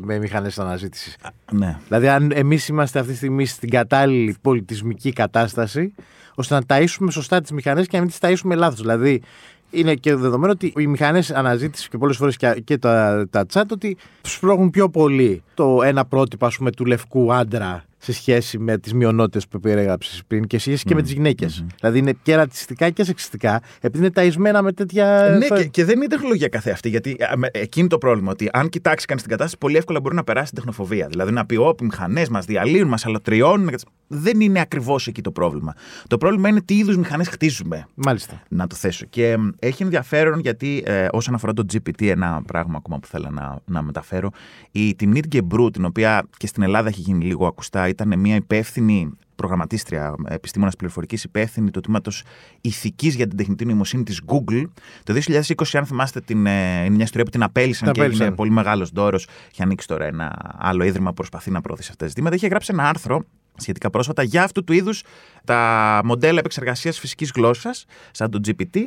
με 0.00 0.18
μηχανές 0.18 0.58
αναζήτησης. 0.58 1.16
Ναι. 1.52 1.78
Δηλαδή, 1.86 2.08
αν 2.08 2.30
εμείς 2.34 2.68
είμαστε 2.68 2.98
αυτή 2.98 3.10
τη 3.10 3.16
στιγμή 3.16 3.46
στην 3.46 3.70
κατάλληλη 3.70 4.36
πολιτισμική 4.42 5.12
κατάσταση, 5.12 5.94
ώστε 6.34 6.54
να 6.54 6.60
ταΐσουμε 6.66 7.10
σωστά 7.10 7.40
τις 7.40 7.50
μηχανές 7.50 7.86
και 7.86 7.96
να 7.96 8.02
μην 8.02 8.10
τις 8.10 8.18
ταΐσουμε 8.20 8.56
λάθος. 8.56 8.80
Δηλαδή, 8.80 9.22
είναι 9.70 9.94
και 9.94 10.14
δεδομένο 10.14 10.52
ότι 10.52 10.72
οι 10.76 10.86
μηχανές 10.86 11.30
αναζήτησης 11.30 11.88
και 11.88 11.98
πολλές 11.98 12.16
φορές 12.16 12.36
και, 12.64 12.78
τα, 12.78 13.26
τα 13.30 13.46
chat 13.52 13.64
ότι 13.70 13.96
σπρώχνουν 14.22 14.70
πιο 14.70 14.88
πολύ 14.88 15.42
το 15.54 15.82
ένα 15.82 16.04
πρότυπο 16.04 16.46
ας 16.46 16.56
πούμε, 16.56 16.70
του 16.70 16.84
λευκού 16.84 17.32
άντρα 17.32 17.84
σε 18.12 18.14
σχέση 18.20 18.58
με 18.58 18.78
τις 18.78 18.94
μειονότητες 18.94 19.48
που 19.48 19.60
περιέγραψες 19.60 20.22
πριν 20.26 20.46
και 20.46 20.58
σε 20.58 20.64
σχέση 20.64 20.84
και 20.84 20.94
με 20.94 21.02
τις 21.02 21.12
γυναικε 21.12 21.46
Δηλαδή 21.80 21.98
είναι 21.98 22.14
και 22.22 22.36
ρατσιστικά 22.36 22.90
και 22.90 23.04
σεξιστικά, 23.04 23.62
επειδή 23.80 24.04
είναι 24.04 24.12
ταϊσμένα 24.12 24.62
με 24.62 24.72
τέτοια. 24.72 25.36
Ναι, 25.38 25.58
και, 25.58 25.64
και 25.64 25.84
δεν 25.84 25.96
είναι 25.96 26.06
τεχνολογία 26.06 26.48
καθε 26.48 26.70
αυτή. 26.70 26.88
Γιατί 26.88 27.16
εκείνη 27.50 27.88
το 27.88 27.98
πρόβλημα 27.98 28.30
ότι 28.30 28.48
αν 28.52 28.68
κοιτάξει 28.68 29.06
κανείς 29.06 29.22
την 29.22 29.30
κατάσταση, 29.30 29.58
πολύ 29.58 29.76
εύκολα 29.76 30.00
μπορεί 30.00 30.14
να 30.14 30.24
περάσει 30.24 30.46
την 30.46 30.54
τεχνοφοβία. 30.54 31.06
Δηλαδή 31.10 31.32
να 31.32 31.46
πει: 31.46 31.56
Όπι, 31.56 31.84
μηχανέ 31.84 32.24
μας 32.30 32.44
διαλύουν, 32.44 32.88
μας 32.88 33.06
αλωτριώνουν. 33.06 33.70
Δεν 34.06 34.40
είναι 34.40 34.60
ακριβώς 34.60 35.06
εκεί 35.06 35.20
το 35.20 35.30
πρόβλημα. 35.30 35.74
Το 36.06 36.18
πρόβλημα 36.18 36.48
είναι 36.48 36.60
τι 36.62 36.76
είδους 36.76 36.96
μηχανές 36.96 37.28
χτίζουμε. 37.28 37.86
Μάλιστα. 37.94 38.42
Να 38.48 38.66
το 38.66 38.74
θέσω. 38.74 39.06
Και 39.10 39.36
έχει 39.58 39.82
ενδιαφέρον 39.82 40.40
γιατί 40.40 40.82
ε, 40.86 41.06
όσον 41.10 41.34
αφορά 41.34 41.52
το 41.52 41.64
GPT, 41.72 42.06
ένα 42.06 42.42
πράγμα 42.46 42.76
ακόμα 42.76 42.98
που 42.98 43.06
θέλω 43.06 43.28
να, 43.30 43.58
να 43.64 43.82
μεταφέρω, 43.82 44.30
η 44.70 44.94
Τιμνίτ 44.94 45.26
Γκεμπρού, 45.26 45.70
την 45.70 45.84
οποία 45.84 46.26
και 46.36 46.46
στην 46.46 46.62
Ελλάδα 46.62 46.88
έχει 46.88 47.00
γίνει 47.00 47.24
λίγο 47.24 47.46
ακουστά 47.46 47.88
ήταν 48.02 48.20
μια 48.20 48.34
υπεύθυνη 48.34 49.10
προγραμματίστρια, 49.34 50.14
επιστήμονας 50.28 50.76
πληροφορικής, 50.76 51.24
υπεύθυνη 51.24 51.70
του 51.70 51.80
τμήματος 51.80 52.22
ηθικής 52.60 53.14
για 53.14 53.26
την 53.26 53.36
τεχνητή 53.36 53.64
νοημοσύνη 53.64 54.02
της 54.02 54.20
Google. 54.26 54.64
Το 55.02 55.12
2020, 55.12 55.78
αν 55.78 55.86
θυμάστε, 55.86 56.20
την, 56.20 56.46
ε, 56.46 56.84
είναι 56.84 56.94
μια 56.94 57.04
ιστορία 57.04 57.24
που 57.24 57.30
την 57.30 57.42
απέλησαν 57.42 57.92
και 57.92 58.02
έγινε 58.02 58.30
πολύ 58.30 58.50
μεγάλος 58.50 58.90
δώρος. 58.90 59.28
Έχει 59.50 59.62
ανοίξει 59.62 59.86
τώρα 59.86 60.04
ένα 60.04 60.56
άλλο 60.58 60.84
ίδρυμα 60.84 61.08
που 61.08 61.14
προσπαθεί 61.14 61.50
να 61.50 61.60
προωθήσει 61.60 61.88
αυτά 61.90 62.02
τα 62.02 62.08
ζητήματα. 62.08 62.34
Είχε 62.34 62.46
γράψει 62.46 62.70
ένα 62.72 62.88
άρθρο 62.88 63.24
σχετικά 63.56 63.90
πρόσφατα 63.90 64.22
για 64.22 64.42
αυτού 64.42 64.64
του 64.64 64.72
είδους 64.72 65.02
τα 65.44 66.00
μοντέλα 66.04 66.38
επεξεργασίας 66.38 66.98
φυσικής 66.98 67.30
γλώσσας, 67.34 67.84
σαν 68.10 68.30
το 68.30 68.40
GPT. 68.46 68.78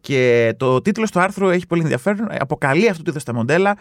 Και 0.00 0.54
το 0.56 0.82
τίτλο 0.82 1.06
του 1.12 1.20
άρθρου 1.20 1.48
έχει 1.48 1.66
πολύ 1.66 1.82
ενδιαφέρον. 1.82 2.26
Αποκαλεί 2.38 2.88
αυτού 2.88 3.02
του 3.02 3.10
είδους 3.10 3.22
τα 3.22 3.34
μοντέλα 3.34 3.76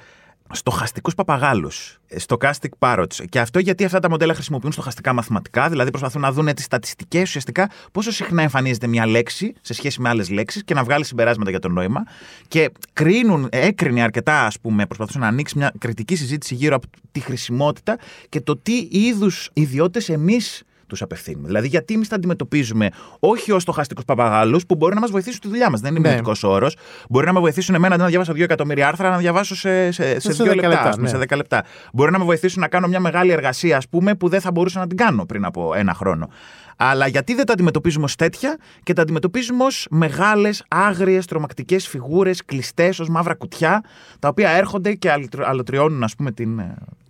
στοχαστικούς 0.52 1.16
παπαγάλους. 1.16 2.00
Stochastic 2.28 2.70
parrots. 2.80 3.26
Και 3.30 3.40
αυτό 3.40 3.60
γιατί 3.60 3.86
αυτά 3.86 4.00
τα 4.00 4.10
μοντέλα 4.10 4.34
χρησιμοποιούν 4.34 4.72
στοχαστικά 4.72 5.14
μαθηματικά, 5.14 5.70
δηλαδή 5.70 5.90
προσπαθούν 5.90 6.22
να 6.22 6.32
δουν 6.32 6.54
τις 6.54 6.64
στατιστικές 6.64 7.24
ουσιαστικά 7.24 7.70
πόσο 7.92 8.12
συχνά 8.12 8.42
εμφανίζεται 8.42 8.88
μια 8.88 9.06
λέξη 9.06 9.54
σε 9.62 9.74
σχέση 9.74 10.02
με 10.02 10.10
άλλες 10.10 10.30
λέξεις 10.30 10.64
και 10.64 10.74
να 10.74 10.84
βγάλει 10.84 11.06
συμπεράσματα 11.06 11.50
για 11.50 11.60
το 11.60 11.70
νόημα. 11.70 12.04
Και 12.48 12.72
κρίνουν, 12.94 13.48
έκρινε 13.52 14.02
αρκετά, 14.02 14.46
ας 14.46 14.60
πούμε, 14.60 14.86
προσπαθούν 14.86 15.22
να 15.22 15.28
ανοίξει 15.28 15.58
μια 15.58 15.74
κριτική 15.78 16.16
συζήτηση 16.16 16.56
γύρω 16.56 16.76
από 16.76 16.88
τη 17.12 17.20
χρησιμότητα 17.20 17.98
και 18.30 18.42
το 18.42 18.58
τι 18.58 18.88
είδους 18.92 19.50
ιδιότητε 19.54 20.14
εμείς 20.14 20.64
τους 20.96 21.04
απευθύνουμε. 21.04 21.48
Δηλαδή, 21.48 21.68
γιατί 21.68 21.94
εμείς 21.94 22.08
τα 22.08 22.16
αντιμετωπίζουμε 22.16 22.90
όχι 23.20 23.52
ως 23.52 23.62
στοχαστικού 23.62 24.04
παπαγάλους 24.04 24.66
που 24.66 24.76
μπορεί 24.76 24.94
να 24.94 25.00
μας 25.00 25.12
βοηθήσουν 25.12 25.38
στη 25.38 25.48
δουλειά 25.48 25.70
μας. 25.70 25.80
Δεν 25.80 25.96
είναι 25.96 26.10
ναι. 26.10 26.22
μυωτικό 26.22 26.50
όρος. 26.50 26.76
Μπορεί 27.10 27.26
να 27.26 27.34
με 27.34 27.40
βοηθήσουν 27.40 27.76
εμένα 27.76 27.98
να 27.98 28.06
διαβάσω 28.06 28.34
δύο 28.34 28.44
εκατομμύρια 28.44 28.88
άρθρα 28.88 29.10
να 29.10 29.18
διαβάσω 29.18 29.56
σε, 29.56 29.92
σε, 29.92 30.20
σε, 30.20 30.34
σε 30.34 30.44
δύο 30.44 30.54
λεπτά, 30.54 30.68
λεπτά 30.68 30.98
ναι. 31.00 31.08
σε 31.08 31.18
δέκα 31.18 31.36
λεπτά. 31.36 31.64
Μπορεί 31.94 32.12
να 32.12 32.20
με 32.20 32.26
βοηθήσουν 32.26 32.62
να 32.62 32.68
κάνω 32.68 32.88
μια 32.88 33.00
μεγάλη 33.00 33.32
εργασία, 33.32 33.78
ας 33.78 33.88
πούμε, 33.88 34.16
που 34.16 34.30
δεν 34.30 34.42
θα 34.42 34.52
μπορούσα 34.52 34.80
να 34.80 34.88
την 34.88 34.98
κάνω 34.98 35.26
πριν 35.26 35.46
από 35.46 35.74
ένα 35.76 35.94
χρόνο. 35.94 36.30
Αλλά 36.78 37.08
γιατί 37.08 37.34
δεν 37.34 37.46
τα 37.46 37.54
αντιμετωπίζουμε 37.54 38.06
ως 38.06 38.16
τέτοια 38.16 38.58
και 38.84 38.94
τα 38.94 39.02
αντιμετωπίζουμε 39.02 39.64
ως 39.64 39.88
μεγάλες, 39.90 40.64
άγριες, 40.68 41.26
τρομακτικές 41.26 41.88
φιγούρες, 41.88 42.46
κλειστές, 42.46 43.00
ως 43.00 43.10
μαύρα 43.10 43.34
κουτιά, 43.34 43.84
τα 44.20 44.28
οποία 44.28 44.50
έρχονται 44.50 44.94
και 44.94 45.12
αλωτριώνουν, 45.46 46.04
ας 46.04 46.16
πούμε, 46.16 46.32
την. 46.32 46.62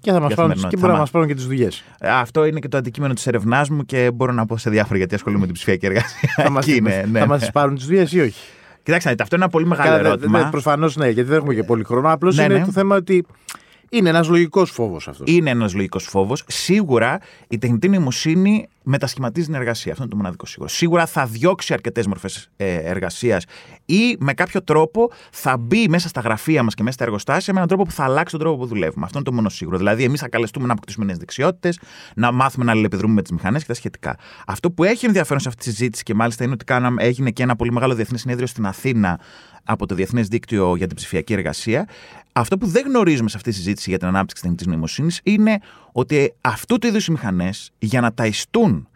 Ε, 0.06 0.12
και 0.12 0.20
θα 0.20 0.20
μας 0.20 0.34
πάρουν 0.34 0.54
και 0.70 0.78
μπορεί 0.78 0.91
να 0.91 1.00
μας 1.00 1.12
πάρουν 1.12 1.28
και 1.28 1.34
τις 1.34 1.46
δουλειές. 1.46 1.84
Ε, 2.00 2.10
αυτό 2.10 2.46
είναι 2.46 2.60
και 2.60 2.68
το 2.68 2.78
αντικείμενο 2.78 3.13
της 3.13 3.28
ερευνά 3.28 3.65
μου 3.72 3.86
και 3.86 4.12
μπορώ 4.13 4.32
να 4.32 4.46
πω 4.46 4.58
σε 4.58 4.70
διάφορα 4.70 4.98
γιατί 4.98 5.15
ασχολούμαι 5.15 5.39
με 5.41 5.46
την 5.46 5.56
ψηφιακή 5.56 5.86
εργασία. 5.86 6.30
θα 6.36 6.50
μας 6.50 6.68
ναι. 7.12 7.26
μας 7.26 7.52
πάρουν 7.52 7.76
τις 7.76 7.86
δουλειές 7.86 8.12
ή 8.12 8.20
όχι; 8.20 8.39
Κοιτάξτε, 8.84 9.10
αυτό 9.10 9.36
είναι 9.36 9.44
ένα 9.44 9.50
πολύ 9.50 9.65
μεγάλο 9.65 9.96
ερώτημα. 9.96 10.48
Προφανώς 10.52 10.96
ναι, 10.96 11.10
γιατί 11.10 11.30
δεν 11.30 11.38
έχουμε 11.38 11.54
και 11.54 11.63
πολύ 11.63 11.84
χρόνο. 11.84 12.12
Απλώς 12.12 12.36
ναι, 12.36 12.44
είναι 12.44 12.54
ναι. 12.54 12.65
το 12.65 12.72
θέμα 12.72 12.96
ότι 12.96 13.26
είναι 13.89 14.10
ένας 14.10 14.28
λογικός 14.28 14.71
φόβος 14.71 15.08
αυτός. 15.08 15.28
Είναι 15.32 15.50
ένας 15.50 15.74
λογικός 15.74 16.04
φόβος. 16.04 16.43
Σίγουρα 16.48 17.19
η 17.48 17.58
τεχνητή 17.58 17.89
νοημοσύνη 17.89 18.67
μετασχηματίζει 18.84 19.45
την 19.45 19.56
εργασία. 19.56 19.91
Αυτό 19.91 20.04
είναι 20.04 20.12
το 20.12 20.17
μοναδικό 20.17 20.45
σίγουρο. 20.45 20.69
Σίγουρα 20.69 21.06
θα 21.06 21.26
διώξει 21.26 21.74
αρκετές 21.74 22.08
μορφές 22.08 22.50
ε, 22.58 22.74
εργασίας 22.76 23.45
ή 23.86 24.15
με 24.19 24.34
κάποιο 24.34 24.63
τρόπο 24.63 25.12
θα 25.32 25.58
μπει 25.58 25.88
μέσα 25.89 26.08
στα 26.08 26.21
γραφεία 26.21 26.63
μας 26.63 26.74
και 26.74 26.84
μέσα 26.84 26.95
στα 26.95 27.04
εργοστάσια 27.04 27.54
με 27.54 27.60
έναν 27.60 27.67
τρόπο 27.67 27.84
που 27.84 27.91
θα 27.91 28.04
αλλάξει 28.04 28.32
τον 28.32 28.39
τρόπο 28.39 28.58
που 28.58 28.65
δουλεύουμε. 28.65 29.06
Αυτό 29.06 29.17
είναι 29.17 29.28
το 29.28 29.34
μόνο 29.34 29.50
σίγουρο. 29.50 29.78
Δηλαδή, 29.78 30.04
εμείς 30.04 30.19
θα 30.19 30.30
καλεστούμε 30.30 30.65
να 30.65 30.71
αποκτήσουμε 30.74 31.06
νέες 31.06 31.17
δεξιότητες, 31.17 31.80
να 32.15 32.32
μάθουμε 32.32 32.65
να 32.65 32.71
αλληλεπιδρούμε 32.71 33.13
με 33.13 33.21
τις 33.21 33.32
μηχανές 33.32 33.62
και 33.62 33.67
τα 33.67 33.74
σχετικά. 33.74 34.17
Αυτό 34.48 34.71
που 34.71 34.84
έχει 34.84 35.06
ενδιαφέρον 35.06 35.41
σε 35.41 35.48
αυτή 35.48 35.63
τη 35.63 35.69
συζήτηση 35.69 36.04
και 36.04 36.13
μάλιστα 36.13 36.43
είναι 36.43 36.54
ότι 36.54 36.65
κάναμε, 36.65 37.04
έγινε 37.04 37.32
και 37.32 37.43
ένα 37.43 37.56
πολύ 37.56 37.71
μεγάλο 37.71 37.93
διεθνές 37.95 38.21
συνέδριο 38.21 38.48
στην 38.48 38.65
Αθήνα 38.65 39.19
από 39.65 39.86
το 39.86 39.95
Διεθνές 39.95 40.28
Δίκτυο 40.28 40.75
για 40.75 40.88
την 40.88 40.95
Ψηφιακή 40.95 41.34
Εργασία. 41.34 41.88
Αυτό 42.32 42.58
που 42.58 42.65
δεν 42.65 42.88
γνωρίζουμε 42.88 43.30
σε 43.30 43.38
αυτή 43.38 43.49
τη 43.49 43.56
συζήτηση 43.56 43.89
για 43.89 43.99
την 43.99 44.08
ανάπτυξη 44.08 44.41
τεχνητή 44.41 44.67
νοημοσύνη 44.69 45.15
είναι 45.23 45.60
ότι 45.91 46.34
αυτού 46.41 46.78
του 46.78 46.88
είδους 46.88 47.08
οι 47.08 47.12
μηχανές 47.12 47.71
για 47.80 48.01
να 48.01 48.13
ταϊστούν 48.13 48.88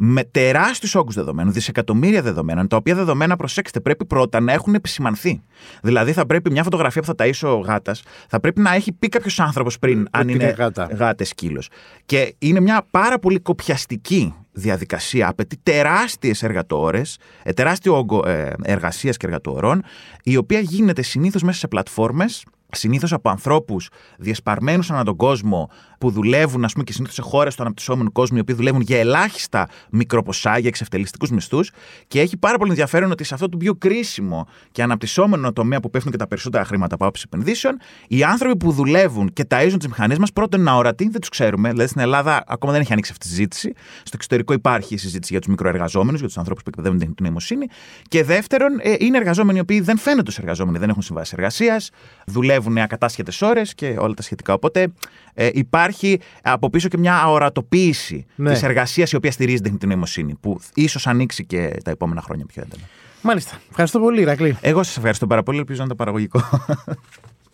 με 0.00 0.24
τεράστιους 0.24 0.94
όγκους 0.94 1.14
δεδομένων, 1.14 1.52
δισεκατομμύρια 1.52 2.22
δεδομένων, 2.22 2.68
τα 2.68 2.76
οποία 2.76 2.94
δεδομένα, 2.94 3.36
προσέξτε, 3.36 3.80
πρέπει 3.80 4.04
πρώτα 4.04 4.40
να 4.40 4.52
έχουν 4.52 4.74
επισημανθεί. 4.74 5.40
Δηλαδή, 5.82 6.12
θα 6.12 6.26
πρέπει 6.26 6.50
μια 6.50 6.62
φωτογραφία 6.62 7.02
που 7.02 7.06
θα 7.06 7.14
ταΐσει 7.18 7.48
ο 7.48 7.60
γάτας, 7.60 8.02
θα 8.28 8.40
πρέπει 8.40 8.60
να 8.60 8.74
έχει 8.74 8.92
πει 8.92 9.08
κάποιος 9.08 9.40
άνθρωπος 9.40 9.78
πριν, 9.78 10.08
αν 10.10 10.28
είναι 10.28 10.54
γάτες 10.96 11.28
σκύλο. 11.28 11.62
Και 12.06 12.34
είναι 12.38 12.60
μια 12.60 12.86
πάρα 12.90 13.18
πολύ 13.18 13.40
κοπιαστική 13.40 14.34
διαδικασία, 14.52 15.28
απαιτεί 15.28 15.56
τεράστιες 15.62 16.42
εργατόρες, 16.42 17.18
ε, 17.42 17.52
τεράστιο 17.52 17.96
όγκο 17.96 18.28
ε, 18.28 18.52
εργασίας 18.62 19.16
και 19.16 19.26
εργατόρων, 19.26 19.82
η 20.22 20.36
οποία 20.36 20.60
γίνεται 20.60 21.02
συνήθως 21.02 21.42
μέσα 21.42 21.58
σε 21.58 21.68
πλατφόρμες 21.68 22.44
συνήθως 22.70 23.12
από 23.12 23.30
ανθρώπους 23.30 23.88
διασπαρμένους 24.18 24.90
ανά 24.90 25.04
τον 25.04 25.16
κόσμο 25.16 25.70
που 25.98 26.10
δουλεύουν, 26.10 26.64
ας 26.64 26.72
πούμε, 26.72 26.84
και 26.84 26.92
συνήθως 26.92 27.14
σε 27.14 27.22
χώρες 27.22 27.54
του 27.54 27.62
αναπτυσσόμενου 27.62 28.12
κόσμου, 28.12 28.36
οι 28.36 28.40
οποίοι 28.40 28.54
δουλεύουν 28.54 28.80
για 28.80 28.98
ελάχιστα 28.98 29.68
μικροποσά, 29.90 30.58
για 30.58 30.68
εξευτελιστικούς 30.68 31.30
μισθούς. 31.30 31.70
Και 32.06 32.20
έχει 32.20 32.36
πάρα 32.36 32.58
πολύ 32.58 32.70
ενδιαφέρον 32.70 33.10
ότι 33.10 33.24
σε 33.24 33.34
αυτό 33.34 33.48
το 33.48 33.56
πιο 33.56 33.74
κρίσιμο 33.74 34.46
και 34.72 34.82
αναπτυσσόμενο 34.82 35.52
τομέα 35.52 35.80
που 35.80 35.90
πέφτουν 35.90 36.12
και 36.12 36.18
τα 36.18 36.26
περισσότερα 36.26 36.64
χρήματα 36.64 36.94
από 36.94 37.04
άποψη 37.04 37.24
επενδύσεων, 37.26 37.78
οι 38.08 38.24
άνθρωποι 38.24 38.56
που 38.56 38.72
δουλεύουν 38.72 39.32
και 39.32 39.46
ταΐζουν 39.48 39.76
τις 39.78 39.86
μηχανές 39.86 40.18
μας, 40.18 40.32
πρώτον 40.32 40.60
είναι 40.60 40.70
αορατοί, 40.70 41.08
δεν 41.08 41.20
τους 41.20 41.28
ξέρουμε. 41.28 41.70
Δηλαδή 41.70 41.88
στην 41.88 42.00
Ελλάδα 42.00 42.44
ακόμα 42.46 42.72
δεν 42.72 42.80
έχει 42.80 42.92
ανοίξει 42.92 43.12
αυτή 43.12 43.26
η 43.26 43.30
συζήτηση. 43.30 43.72
Στο 43.98 44.12
εξωτερικό 44.14 44.52
υπάρχει 44.52 44.94
η 44.94 44.96
συζήτηση 44.96 45.32
για 45.32 45.40
τους 45.40 45.48
μικροεργαζόμενους, 45.48 46.18
για 46.18 46.28
τους 46.28 46.38
ανθρώπους 46.38 46.62
που 46.62 46.70
εκπαιδεύουν 46.70 46.98
την 46.98 47.14
νοημοσύνη. 47.20 47.66
Και 48.08 48.24
δεύτερον, 48.24 48.78
ε, 48.82 48.94
είναι 48.98 49.16
εργαζόμενοι 49.16 49.58
οι 49.58 49.60
οποίοι 49.60 49.80
δεν 49.80 49.98
φαίνονται 49.98 50.30
ως 50.30 50.38
εργαζόμενοι, 50.38 50.78
δεν 50.78 50.88
έχουν 50.88 51.02
συμβάσεις 51.02 51.32
εργασίας, 51.32 51.90
δουλεύουν 52.26 52.78
ακατάσχετες 52.78 53.42
ώρες 53.42 53.74
και 53.74 53.96
όλα 53.98 54.14
τα 54.14 54.22
σχετικά. 54.22 54.52
Οπότε 54.52 54.92
ε, 55.34 55.48
υπάρχει 55.52 55.87
από 56.42 56.70
πίσω 56.70 56.88
και 56.88 56.98
μια 56.98 57.14
αορατοποίηση 57.14 58.26
ναι. 58.34 58.52
της 58.52 58.62
εργασίας 58.62 59.12
η 59.12 59.16
οποία 59.16 59.30
στηρίζεται 59.30 59.68
την 59.68 59.88
νοημοσύνη, 59.88 60.34
που 60.40 60.60
ίσως 60.74 61.06
ανοίξει 61.06 61.44
και 61.44 61.80
τα 61.84 61.90
επόμενα 61.90 62.22
χρόνια 62.22 62.46
πιο 62.46 62.62
έντονα. 62.64 62.82
Μάλιστα. 63.22 63.60
Ευχαριστώ 63.70 63.98
πολύ, 63.98 64.20
Ηρακλή. 64.20 64.56
Εγώ 64.60 64.82
σας 64.82 64.96
ευχαριστώ 64.96 65.26
πάρα 65.26 65.42
πολύ. 65.42 65.58
Ελπίζω 65.58 65.78
να 65.78 65.84
είναι 65.84 65.94
παραγωγικό. 65.94 66.40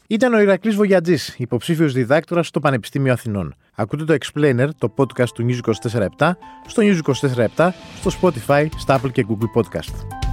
Ήταν 0.07 0.35
ο 0.35 0.41
Ηρακλής 0.41 0.75
Βογιατζής, 0.75 1.35
υποψήφιος 1.39 1.93
διδάκτορας 1.93 2.47
στο 2.47 2.61
Πανεπιστήμιο 2.61 3.13
Αθηνών. 3.13 3.55
Ακούτε 3.75 4.05
το 4.05 4.17
Explainer, 4.21 4.69
το 4.79 4.95
podcast 4.97 5.29
του 5.35 5.47
News 5.49 5.73
24 6.19 6.33
στο 6.67 6.83
News 6.83 6.99
24 7.57 7.71
στο 8.01 8.11
Spotify, 8.21 8.67
στα 8.77 9.01
Apple 9.01 9.13
και 9.13 9.27
Google 9.29 9.61
Podcast. 9.61 10.24